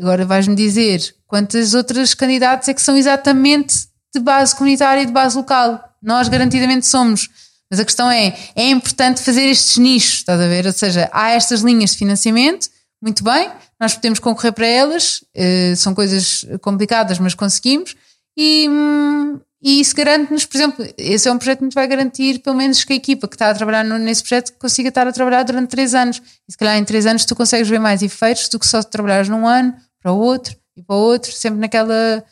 [0.00, 5.12] Agora vais-me dizer quantas outras candidatos é que são exatamente de base comunitária e de
[5.12, 5.82] base local.
[6.02, 7.28] Nós garantidamente somos.
[7.70, 10.66] Mas a questão é, é importante fazer estes nichos, estás a ver?
[10.66, 12.68] Ou seja, há estas linhas de financiamento,
[13.06, 13.48] muito bem,
[13.78, 17.94] nós podemos concorrer para elas, eh, são coisas complicadas, mas conseguimos,
[18.36, 22.40] e, hum, e isso garante-nos, por exemplo, esse é um projeto que nos vai garantir,
[22.40, 25.44] pelo menos, que a equipa que está a trabalhar nesse projeto consiga estar a trabalhar
[25.44, 26.20] durante três anos.
[26.48, 29.28] E se calhar em três anos tu consegues ver mais efeitos do que só trabalhares
[29.28, 32.24] num ano para o outro e para o outro, sempre naquela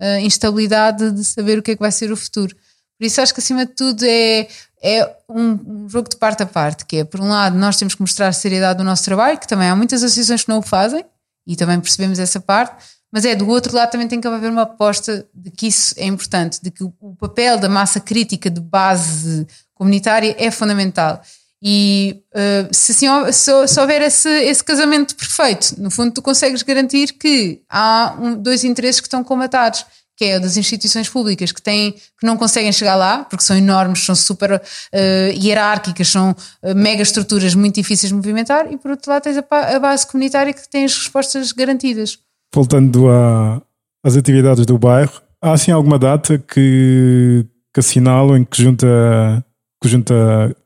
[0.00, 2.56] uh, instabilidade de saber o que é que vai ser o futuro.
[2.98, 4.48] Por isso acho que acima de tudo é,
[4.82, 7.94] é um, um, jogo de parte a parte, que é, por um lado, nós temos
[7.94, 10.62] que mostrar a seriedade do nosso trabalho, que também há muitas associações que não o
[10.62, 11.04] fazem,
[11.46, 14.62] e também percebemos essa parte, mas é do outro lado também tem que haver uma
[14.62, 19.46] aposta de que isso é importante, de que o papel da massa crítica de base
[19.74, 21.20] comunitária é fundamental.
[21.64, 26.62] E uh, se, assim, se, se, houver esse, esse casamento perfeito, no fundo tu consegues
[26.62, 29.84] garantir que há um, dois interesses que estão comatados,
[30.16, 34.04] que é das instituições públicas que têm que não conseguem chegar lá, porque são enormes,
[34.04, 34.60] são super uh,
[35.34, 36.30] hierárquicas, são
[36.62, 40.06] uh, mega estruturas muito difíceis de movimentar, e por outro lado tens a, a base
[40.06, 42.18] comunitária que tem as respostas garantidas.
[42.54, 43.08] Voltando
[44.04, 48.86] às atividades do bairro, há assim alguma data que, que assinalo em que junta
[49.82, 50.14] que junta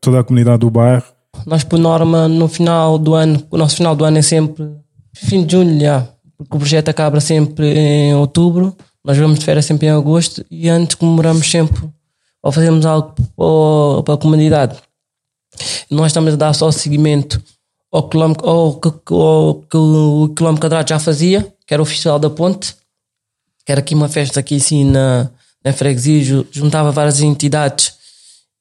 [0.01, 1.05] toda a comunidade do bairro.
[1.47, 4.69] Nós, por norma, no final do ano, o nosso final do ano é sempre
[5.15, 8.77] fim de junho, já, porque o projeto acaba sempre em outubro.
[9.07, 11.89] Nós vamos de férias sempre em agosto e antes comemoramos sempre
[12.43, 13.15] ou fazemos algo
[14.03, 14.77] para a comunidade.
[15.89, 17.41] Nós estamos a dar só seguimento
[17.93, 22.29] ao quilómetro, ao, ao, que o quilómetro quadrado já fazia, que era o oficial da
[22.29, 22.75] ponte,
[23.65, 25.31] que era aqui uma festa aqui assim na,
[25.65, 27.95] na freguesia, juntava várias entidades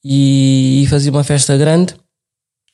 [0.03, 1.95] e, e fazia uma festa grande.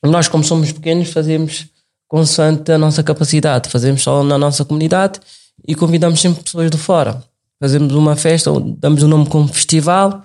[0.02, 1.68] Nós, como somos pequenos, fazemos
[2.06, 5.20] consoante a nossa capacidade, fazemos só na nossa comunidade
[5.66, 7.31] e convidamos sempre pessoas de fora.
[7.62, 10.20] Fazemos uma festa, damos o um nome como festival,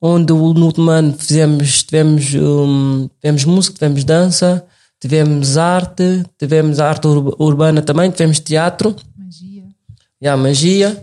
[0.00, 4.64] onde no último ano fizemos, tivemos, um, tivemos música, tivemos dança,
[5.00, 8.94] tivemos arte, tivemos arte urbana também, tivemos teatro.
[9.18, 9.64] Magia.
[10.22, 11.02] E a magia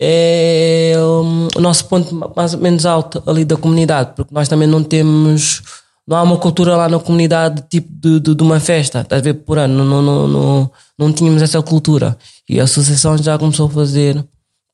[0.00, 4.66] é um, o nosso ponto mais ou menos alto ali da comunidade, porque nós também
[4.66, 5.60] não temos
[6.08, 9.22] não há uma cultura lá na comunidade tipo de, de, de uma festa, estás a
[9.22, 12.16] ver por ano, não, não, não, não, tínhamos essa cultura.
[12.48, 14.24] E a associação já começou a fazer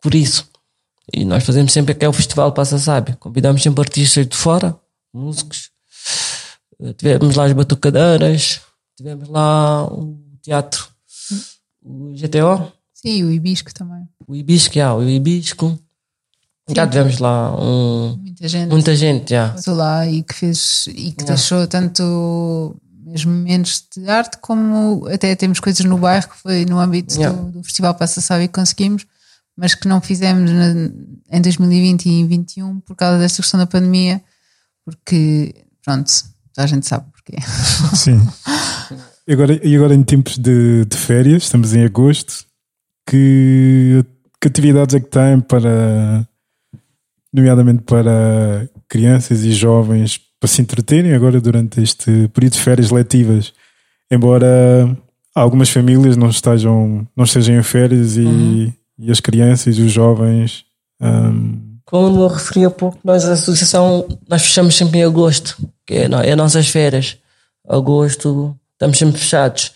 [0.06, 0.48] por isso.
[1.12, 3.16] E nós fazemos sempre aquele festival Passa Sabe.
[3.16, 4.78] Convidamos sempre artistas de fora,
[5.12, 5.70] músicos.
[6.96, 8.60] Tivemos lá as batucadeiras,
[8.96, 10.86] tivemos lá o teatro,
[11.82, 12.72] o GTO.
[12.94, 14.08] Sim, o Ibisco também.
[14.28, 15.76] O Ibisco, já, o Ibisco.
[16.68, 19.56] Já tivemos lá um, muita gente, muita gente já.
[19.66, 25.58] lá e que fez e que deixou tanto mesmo momentos de arte como até temos
[25.58, 29.04] coisas no bairro que foi no âmbito do, do, Festival Passa Sabe e conseguimos,
[29.56, 30.90] mas que não fizemos na,
[31.30, 34.22] em 2020 e em 2021 por causa desta questão da pandemia,
[34.84, 35.54] porque
[35.84, 36.10] pronto,
[36.56, 37.36] a gente sabe porquê.
[37.96, 38.20] Sim.
[39.26, 42.44] E agora, e agora em tempos de, de férias, estamos em agosto,
[43.08, 44.04] que,
[44.40, 46.26] que atividades é que tem para
[47.32, 53.52] nomeadamente para crianças e jovens para se entreterem agora durante este período de férias letivas.
[54.10, 54.96] Embora
[55.34, 58.72] algumas famílias não estejam, não estejam em férias e, uhum.
[58.98, 60.64] E as crianças e os jovens.
[61.00, 61.76] Um...
[61.84, 66.02] Como eu referi há pouco, nós, a associação, nós fechamos sempre em agosto, que é,
[66.04, 67.16] é as nossas férias.
[67.68, 69.72] Agosto, estamos sempre fechados.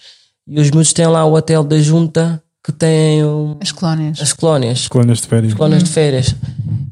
[0.46, 3.20] E os miúdos têm lá o hotel da junta que tem
[3.60, 4.20] as colónias.
[4.20, 4.78] As colónias.
[4.80, 5.52] As colónias de férias.
[5.52, 6.34] As colónias de férias.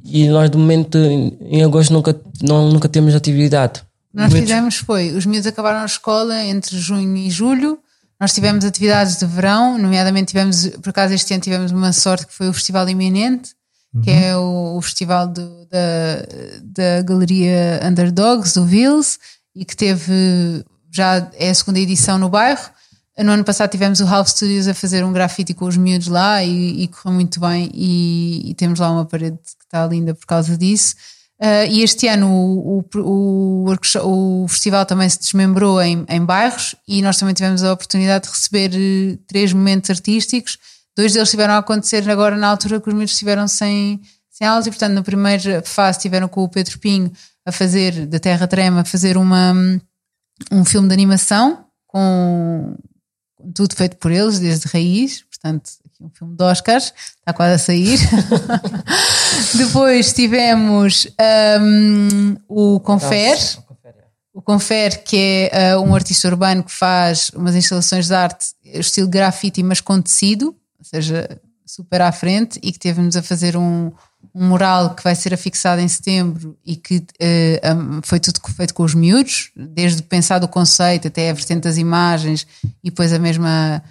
[0.04, 3.82] E nós, de momento, em agosto, nunca, não, nunca temos atividade.
[4.12, 7.78] Nós fizemos foi, os miúdos acabaram a escola entre junho e julho.
[8.20, 12.34] Nós tivemos atividades de verão, nomeadamente tivemos, por acaso este ano tivemos uma sorte que
[12.34, 13.54] foi o Festival Iminente,
[13.94, 14.02] uhum.
[14.02, 19.18] que é o, o festival do, da, da Galeria Underdogs, do Vils,
[19.54, 22.70] e que teve, já é a segunda edição no bairro.
[23.18, 26.42] No ano passado tivemos o Half Studios a fazer um grafite com os miúdos lá
[26.44, 30.24] e, e correu muito bem e, e, temos lá uma parede que está linda por
[30.24, 30.94] causa disso.
[31.40, 36.74] Uh, e este ano o, o, o, o, festival também se desmembrou em, em bairros
[36.86, 40.58] e nós também tivemos a oportunidade de receber uh, três momentos artísticos.
[40.96, 44.66] Dois deles tiveram a acontecer agora na altura que os miúdos estiveram sem, sem aulas
[44.66, 47.12] e portanto na primeira fase estiveram com o Pedro Pinho
[47.46, 49.54] a fazer, da Terra Trema, a fazer uma,
[50.50, 52.76] um filme de animação com
[53.54, 57.58] tudo feito por eles, desde raiz, portanto, aqui um filme de Oscars, está quase a
[57.58, 57.98] sair.
[59.56, 61.08] Depois tivemos
[61.60, 63.36] um, o Confer,
[64.32, 69.08] o Confer, que é uh, um artista urbano que faz umas instalações de arte estilo
[69.08, 73.90] grafite, mas com tecido, ou seja, super à frente, e que teve-nos a fazer um,
[74.34, 78.84] um mural que vai ser afixado em setembro e que uh, foi tudo feito com
[78.84, 82.46] os miúdos, desde pensar do conceito até a vertente das imagens
[82.82, 83.82] e depois a mesma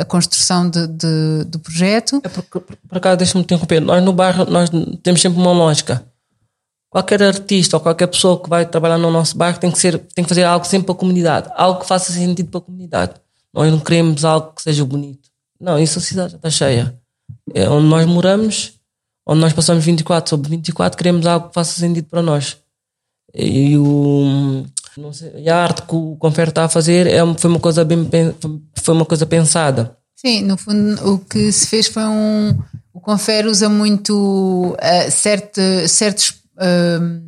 [0.00, 2.20] a construção de, de, do projeto.
[2.22, 4.70] É por acaso, deixa-me interromper, nós no bairro nós
[5.02, 6.04] temos sempre uma lógica.
[6.88, 10.24] Qualquer artista ou qualquer pessoa que vai trabalhar no nosso bairro tem que, ser, tem
[10.24, 13.14] que fazer algo sempre para a comunidade, algo que faça sentido para a comunidade.
[13.52, 15.28] Nós não queremos algo que seja bonito.
[15.60, 16.94] Não, isso a cidade já está cheia.
[17.54, 18.76] É onde nós moramos
[19.26, 22.56] onde nós passamos 24 sobre 24, queremos algo que faça sentido para nós.
[23.34, 24.64] E, o,
[25.12, 28.08] sei, e a arte que o Confere está a fazer é, foi, uma coisa bem,
[28.74, 29.96] foi uma coisa pensada.
[30.16, 32.58] Sim, no fundo o que se fez foi um.
[32.92, 36.30] O Confere usa muito uh, certo, certos.
[36.56, 37.24] Uh,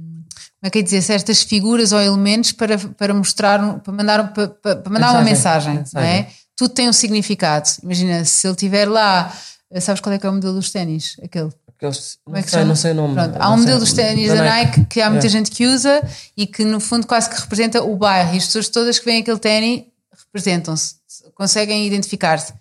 [0.61, 1.03] como é que é dizer?
[1.03, 5.75] Certas figuras ou elementos para, para mostrar, para mandar, para, para mandar mensagem, uma mensagem,
[5.75, 6.11] mensagem.
[6.11, 6.29] É?
[6.57, 7.69] Tudo tem um significado.
[7.85, 9.33] Imagina, se ele estiver lá,
[9.81, 11.17] sabes qual é que é o modelo dos ténis?
[11.23, 11.51] Aquele
[11.85, 13.15] eles, não, é sei, não sei o nome.
[13.15, 15.31] Pronto, há um modelo dos ténis da Nike, que há muita é.
[15.31, 16.03] gente que usa
[16.37, 18.35] e que no fundo quase que representa o bairro.
[18.35, 20.97] E as pessoas todas que veem aquele ténis representam-se,
[21.35, 22.53] conseguem identificar-se.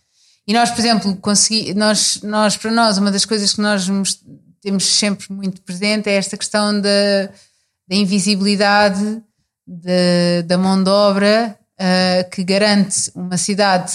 [0.47, 3.89] E nós, por exemplo, consegui, nós, nós, para nós, uma das coisas que nós
[4.61, 7.29] temos sempre muito presente é esta questão da,
[7.87, 9.21] da invisibilidade
[9.65, 13.91] de, da mão de obra uh, que garante uma cidade,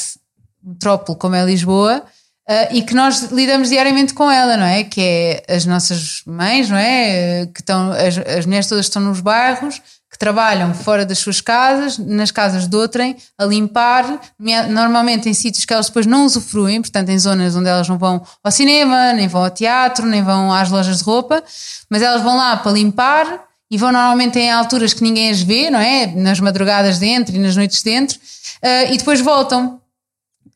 [0.62, 2.04] metrópole como é Lisboa,
[2.48, 4.82] Uh, e que nós lidamos diariamente com ela, não é?
[4.82, 7.46] Que é as nossas mães, não é?
[7.46, 9.80] Que estão, as, as mulheres todas estão nos bairros,
[10.12, 14.20] que trabalham fora das suas casas, nas casas de outrem, a limpar,
[14.68, 18.22] normalmente em sítios que elas depois não usufruem, portanto em zonas onde elas não vão
[18.44, 21.42] ao cinema, nem vão ao teatro, nem vão às lojas de roupa,
[21.88, 25.70] mas elas vão lá para limpar e vão normalmente em alturas que ninguém as vê,
[25.70, 26.06] não é?
[26.08, 29.80] Nas madrugadas dentro e nas noites dentro, uh, e depois voltam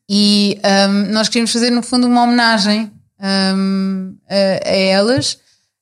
[0.09, 5.37] e um, nós queríamos fazer, no fundo, uma homenagem um, a, a, elas,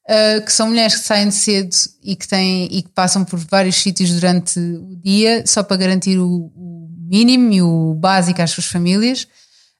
[0.09, 3.75] uh, que são mulheres que saem cedo e que, têm, e que passam por vários
[3.75, 8.65] sítios durante o dia, só para garantir o, o mínimo e o básico às suas
[8.65, 9.27] famílias.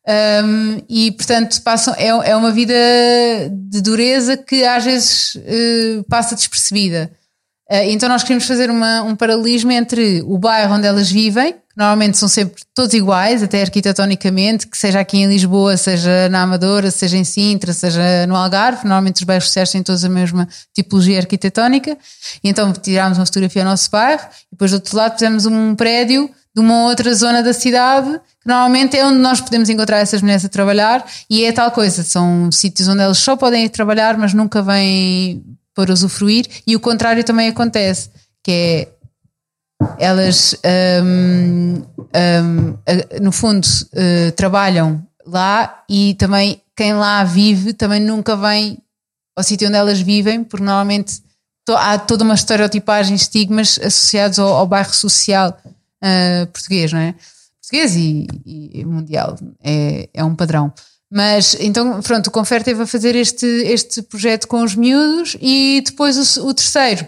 [0.07, 2.75] Um, e portanto passam, é, é uma vida
[3.51, 7.11] de dureza que às vezes uh, passa despercebida.
[7.70, 11.76] Uh, então nós queríamos fazer uma, um paralelismo entre o bairro onde elas vivem, que
[11.76, 16.91] normalmente são sempre todos iguais, até arquitetonicamente, que seja aqui em Lisboa, seja na Amadora,
[16.91, 21.18] seja em Sintra, seja no Algarve, normalmente os bairros sociais têm todos a mesma tipologia
[21.18, 21.97] arquitetónica,
[22.43, 25.74] e então tirámos uma fotografia ao nosso bairro, e depois do outro lado fizemos um
[25.74, 28.11] prédio de uma outra zona da cidade,
[28.41, 32.03] que normalmente é onde nós podemos encontrar essas mulheres a trabalhar, e é tal coisa,
[32.03, 35.43] são sítios onde elas só podem ir trabalhar, mas nunca vêm
[35.76, 38.09] para usufruir, e o contrário também acontece,
[38.41, 38.95] que é
[39.99, 40.55] elas
[41.03, 48.78] um, um, no fundo uh, trabalham lá e também quem lá vive também nunca vem
[49.36, 51.21] ao sítio onde elas vivem, porque normalmente
[51.69, 57.15] há toda uma estereotipagem, estigmas associados ao, ao bairro social uh, português, não é?
[57.61, 60.71] Português e, e mundial, é, é um padrão.
[61.16, 65.82] Mas então, pronto, o Confer teve a fazer este, este projeto com os miúdos e
[65.86, 67.07] depois o, o terceiro,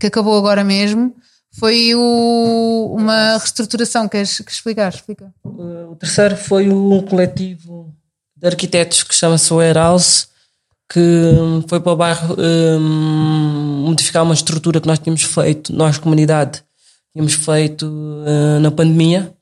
[0.00, 1.14] que acabou agora mesmo,
[1.52, 4.08] foi o, uma reestruturação.
[4.08, 4.94] Queres, queres explicar?
[4.94, 5.30] Explica.
[5.44, 7.94] O terceiro foi um coletivo
[8.34, 10.28] de arquitetos que chama-se Warehouse,
[10.90, 11.34] que
[11.68, 16.64] foi para o bairro um, modificar uma estrutura que nós tínhamos feito, nós, comunidade,
[17.12, 19.36] tínhamos feito uh, na pandemia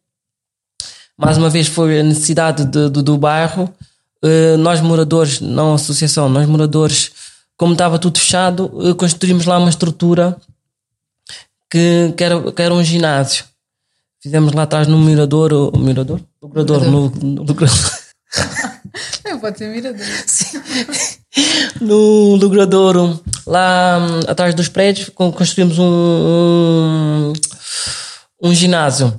[1.16, 3.72] mais uma vez foi a necessidade de, de, do bairro.
[4.22, 7.12] Uh, nós moradores, não a associação, nós moradores,
[7.56, 10.36] como estava tudo fechado, uh, construímos lá uma estrutura
[11.70, 13.44] que, que, era, que era um ginásio.
[14.22, 16.20] Fizemos lá atrás no Mirador, o Mirador?
[16.40, 17.46] O Mirador, no, no, no,
[19.24, 20.04] Não pode ser Mirador.
[20.26, 20.60] Sim.
[21.80, 27.32] No Logradouro, lá um, atrás dos prédios, construímos um, um,
[28.42, 29.18] um ginásio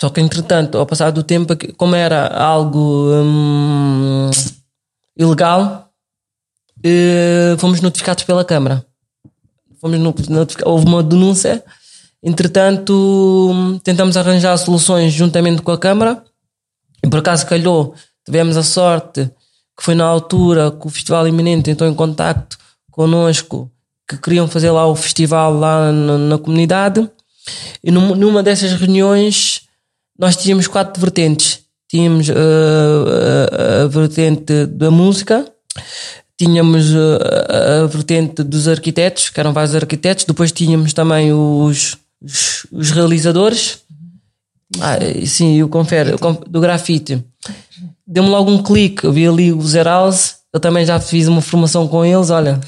[0.00, 4.30] só que, entretanto, ao passar do tempo, como era algo hum,
[5.16, 5.90] ilegal,
[6.84, 8.84] eh, fomos notificados pela Câmara.
[9.80, 11.64] Fomos notificados, houve uma denúncia.
[12.22, 16.22] Entretanto, tentamos arranjar soluções juntamente com a Câmara.
[17.02, 17.94] E por acaso calhou,
[18.24, 19.30] tivemos a sorte
[19.76, 22.58] que foi na altura que o Festival Iminente entrou em contacto
[22.90, 23.70] connosco,
[24.08, 27.08] que queriam fazer lá o festival lá na, na comunidade.
[27.84, 29.65] E numa dessas reuniões
[30.18, 31.60] nós tínhamos quatro vertentes.
[31.88, 35.46] Tínhamos uh, a, a vertente da música,
[36.36, 42.66] tínhamos a, a vertente dos arquitetos, que eram vários arquitetos, depois tínhamos também os, os,
[42.72, 43.78] os realizadores.
[44.80, 46.16] Ah, sim, eu confere,
[46.48, 47.24] do grafite.
[48.04, 51.86] Deu-me logo um clique, eu vi ali o Zerals, eu também já fiz uma formação
[51.86, 52.60] com eles, olha.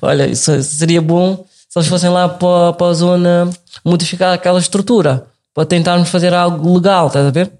[0.00, 3.50] Olha, isso seria bom se eles fossem lá para, para a zona
[3.84, 7.52] modificar aquela estrutura para tentarmos fazer algo legal, estás a ver?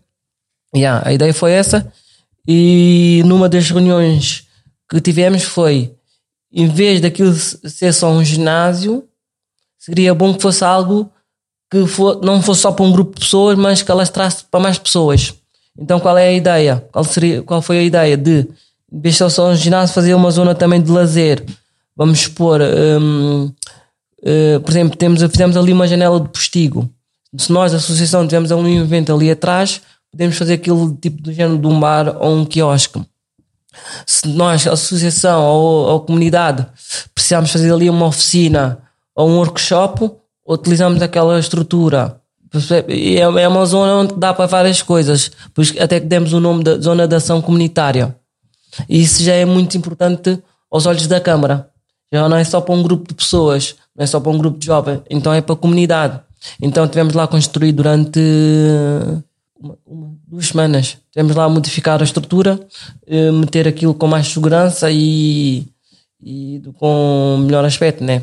[0.74, 1.90] Yeah, a ideia foi essa.
[2.46, 4.46] E numa das reuniões
[4.90, 5.94] que tivemos foi,
[6.52, 9.04] em vez daquilo ser só um ginásio,
[9.78, 11.10] seria bom que fosse algo
[11.70, 14.60] que for, não fosse só para um grupo de pessoas, mas que elas trasse para
[14.60, 15.32] mais pessoas.
[15.78, 16.86] Então qual é a ideia?
[16.92, 18.46] Qual, seria, qual foi a ideia de,
[18.92, 21.44] em vez de só um ginásio, fazer uma zona também de lazer?
[21.96, 23.54] Vamos expor, um, uh,
[24.24, 26.90] eh, por exemplo, temos, fizemos ali uma janela de postigo
[27.36, 29.80] se nós, a associação, tivermos um evento ali atrás,
[30.10, 33.02] podemos fazer aquele tipo de género de um bar ou um quiosque.
[34.06, 36.66] Se nós, a associação ou, a comunidade,
[37.14, 38.78] precisarmos fazer ali uma oficina
[39.14, 40.10] ou um workshop,
[40.46, 42.20] utilizamos aquela estrutura.
[42.88, 46.62] É, é uma zona onde dá para várias coisas, pois até que demos o nome
[46.62, 48.16] de Zona de Ação Comunitária.
[48.88, 51.68] E isso já é muito importante aos olhos da Câmara.
[52.12, 54.58] Já não é só para um grupo de pessoas, não é só para um grupo
[54.58, 56.20] de jovens, então é para a comunidade.
[56.60, 58.20] Então tivemos lá a construir durante
[59.58, 60.98] uma, uma, duas semanas.
[61.10, 62.60] Tivemos lá a modificar a estrutura,
[63.06, 65.66] eh, meter aquilo com mais segurança e,
[66.22, 68.22] e com melhor aspecto, né?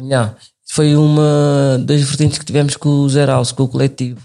[0.00, 0.34] Yeah.
[0.70, 4.20] Foi uma das vertentes que tivemos com o Zerhouse, com o coletivo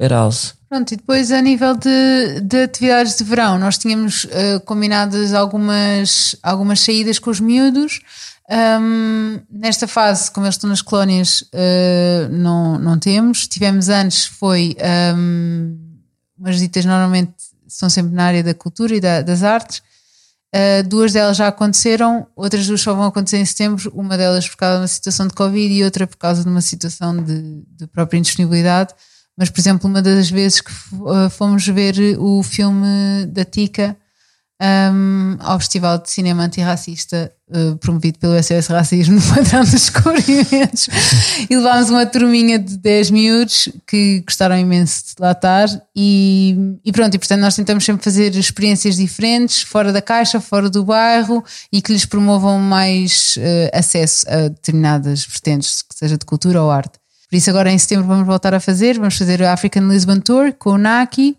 [0.00, 0.54] Zerhouse.
[0.68, 6.34] Pronto, e depois a nível de, de atividades de verão, nós tínhamos uh, combinadas algumas,
[6.42, 8.00] algumas saídas com os miúdos.
[8.50, 13.48] Um, nesta fase, como eles estão nas colónias, uh, não, não temos.
[13.48, 14.76] Tivemos antes, foi
[15.16, 15.78] um,
[16.38, 17.32] umas ditas normalmente
[17.66, 19.82] são sempre na área da cultura e da, das artes.
[20.54, 23.90] Uh, duas delas já aconteceram, outras duas só vão acontecer em setembro.
[23.94, 26.60] Uma delas por causa de uma situação de Covid e outra por causa de uma
[26.60, 28.94] situação de, de própria indisponibilidade.
[29.36, 30.70] Mas, por exemplo, uma das vezes que
[31.30, 33.96] fomos ver o filme da Tica
[34.62, 40.88] um, ao Festival de Cinema Antirracista uh, promovido pelo SOS Racismo no Padrão dos Descobrimentos
[41.50, 45.68] e levámos uma turminha de 10 miúdos que gostaram imenso de lá estar.
[45.94, 50.70] E, e pronto, e portanto nós tentamos sempre fazer experiências diferentes, fora da caixa, fora
[50.70, 56.24] do bairro e que lhes promovam mais uh, acesso a determinadas vertentes, que seja de
[56.24, 56.98] cultura ou arte.
[57.28, 60.52] Por isso agora em setembro vamos voltar a fazer, vamos fazer o African Lisbon Tour
[60.56, 61.36] com o Naki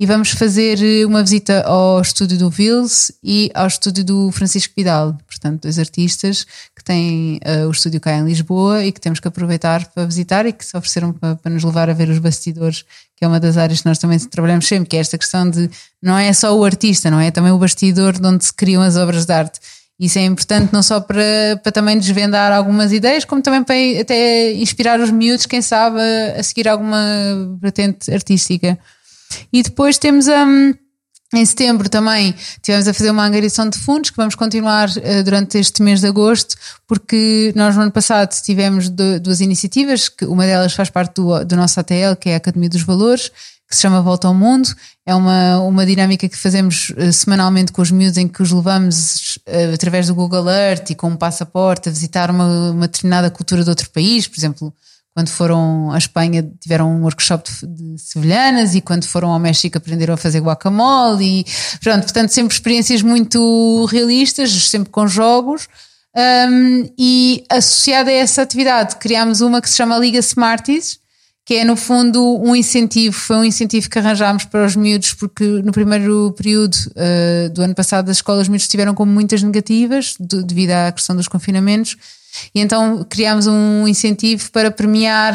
[0.00, 4.72] e vamos fazer eh, uma visita ao estúdio do Vils e ao estúdio do Francisco
[4.76, 6.46] Vidal, portanto, dois artistas
[6.76, 10.46] que têm uh, o estúdio cá em Lisboa e que temos que aproveitar para visitar
[10.46, 12.84] e que se ofereceram para, para, nos levar a ver os bastidores,
[13.16, 15.68] que é uma das áreas que nós também trabalhamos sempre, que é esta questão de
[16.00, 17.26] não é só o artista, não é?
[17.26, 19.58] é também o bastidor de onde se criam as obras de arte.
[19.98, 24.52] Isso é importante não só para, para também desvendar algumas ideias, como também para até
[24.52, 27.02] inspirar os miúdos, quem sabe, a, a seguir alguma
[27.60, 28.78] vertente artística.
[29.52, 30.74] E depois temos um,
[31.34, 35.58] em setembro também tivemos a fazer uma angariação de fundos que vamos continuar uh, durante
[35.58, 36.56] este mês de agosto,
[36.86, 41.56] porque nós no ano passado tivemos duas iniciativas, que uma delas faz parte do, do
[41.56, 43.30] nosso ATL, que é a Academia dos Valores,
[43.68, 44.74] que se chama Volta ao Mundo.
[45.04, 49.38] É uma, uma dinâmica que fazemos uh, semanalmente com os miúdos, em que os levamos
[49.46, 53.62] uh, através do Google Earth e com um passaporte a visitar uma, uma determinada cultura
[53.62, 54.72] de outro país, por exemplo
[55.18, 59.76] quando foram à Espanha tiveram um workshop de, de sevilhanas e quando foram ao México
[59.76, 61.46] aprenderam a fazer guacamole e
[61.80, 65.66] pronto, portanto sempre experiências muito realistas, sempre com jogos
[66.16, 71.00] um, e associada a essa atividade criámos uma que se chama Liga Smarties
[71.44, 75.44] que é no fundo um incentivo, foi um incentivo que arranjámos para os miúdos, porque
[75.64, 80.72] no primeiro período uh, do ano passado as escolas miúdos estiveram com muitas negativas devido
[80.72, 81.96] à questão dos confinamentos
[82.54, 85.34] e então criámos um incentivo para premiar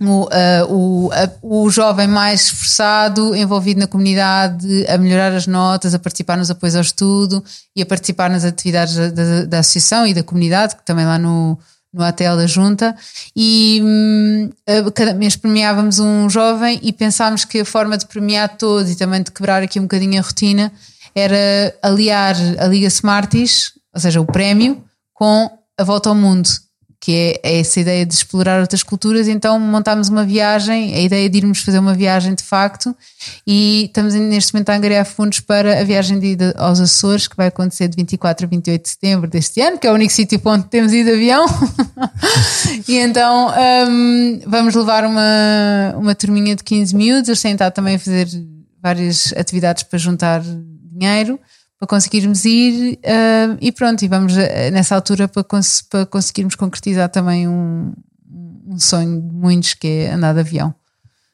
[0.00, 1.10] o, uh,
[1.42, 6.50] o, o jovem mais esforçado, envolvido na comunidade, a melhorar as notas, a participar nos
[6.50, 7.42] apoios ao estudo
[7.74, 11.18] e a participar nas atividades da, da, da associação e da comunidade, que também lá
[11.18, 11.58] no,
[11.92, 12.94] no ATL da Junta.
[13.34, 14.50] E um,
[14.94, 19.22] cada mês premiávamos um jovem e pensámos que a forma de premiar todos e também
[19.22, 20.72] de quebrar aqui um bocadinho a rotina
[21.14, 24.84] era aliar a Liga Smarties, ou seja, o prémio,
[25.14, 26.48] com a volta ao mundo,
[27.00, 29.28] que é, é, essa ideia de explorar outras culturas.
[29.28, 32.96] Então montámos uma viagem, a ideia de irmos fazer uma viagem de facto,
[33.46, 37.36] e estamos neste momento a angariar fundos para a viagem de ida aos Açores, que
[37.36, 40.40] vai acontecer de 24 a 28 de setembro deste ano, que é o único sítio
[40.44, 41.46] onde temos ido de avião.
[42.88, 43.52] e então
[43.88, 48.28] um, vamos levar uma, uma turminha de 15 miúdos, eles têm estado também a fazer
[48.82, 50.42] várias atividades para juntar
[50.92, 51.38] dinheiro
[51.78, 56.54] para conseguirmos ir uh, e pronto, e vamos uh, nessa altura para, cons para conseguirmos
[56.54, 57.92] concretizar também um,
[58.66, 60.74] um, sonho de muitos que é andar de avião.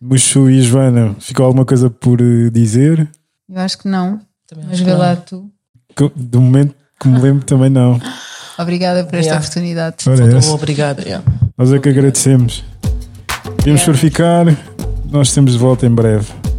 [0.00, 3.08] Muxu e Joana, ficou alguma coisa por eh, dizer?
[3.48, 5.48] Eu acho que não, também mas vê lá tu.
[6.16, 8.00] Do momento que me lembro também não.
[8.58, 9.38] Obrigada por esta yeah.
[9.38, 9.96] oportunidade.
[10.50, 11.02] Obrigada.
[11.02, 11.24] Yeah.
[11.56, 12.64] Nós é que agradecemos.
[13.64, 13.94] Vamos yeah.
[13.94, 14.46] ficar,
[15.08, 16.51] nós temos de volta em breve.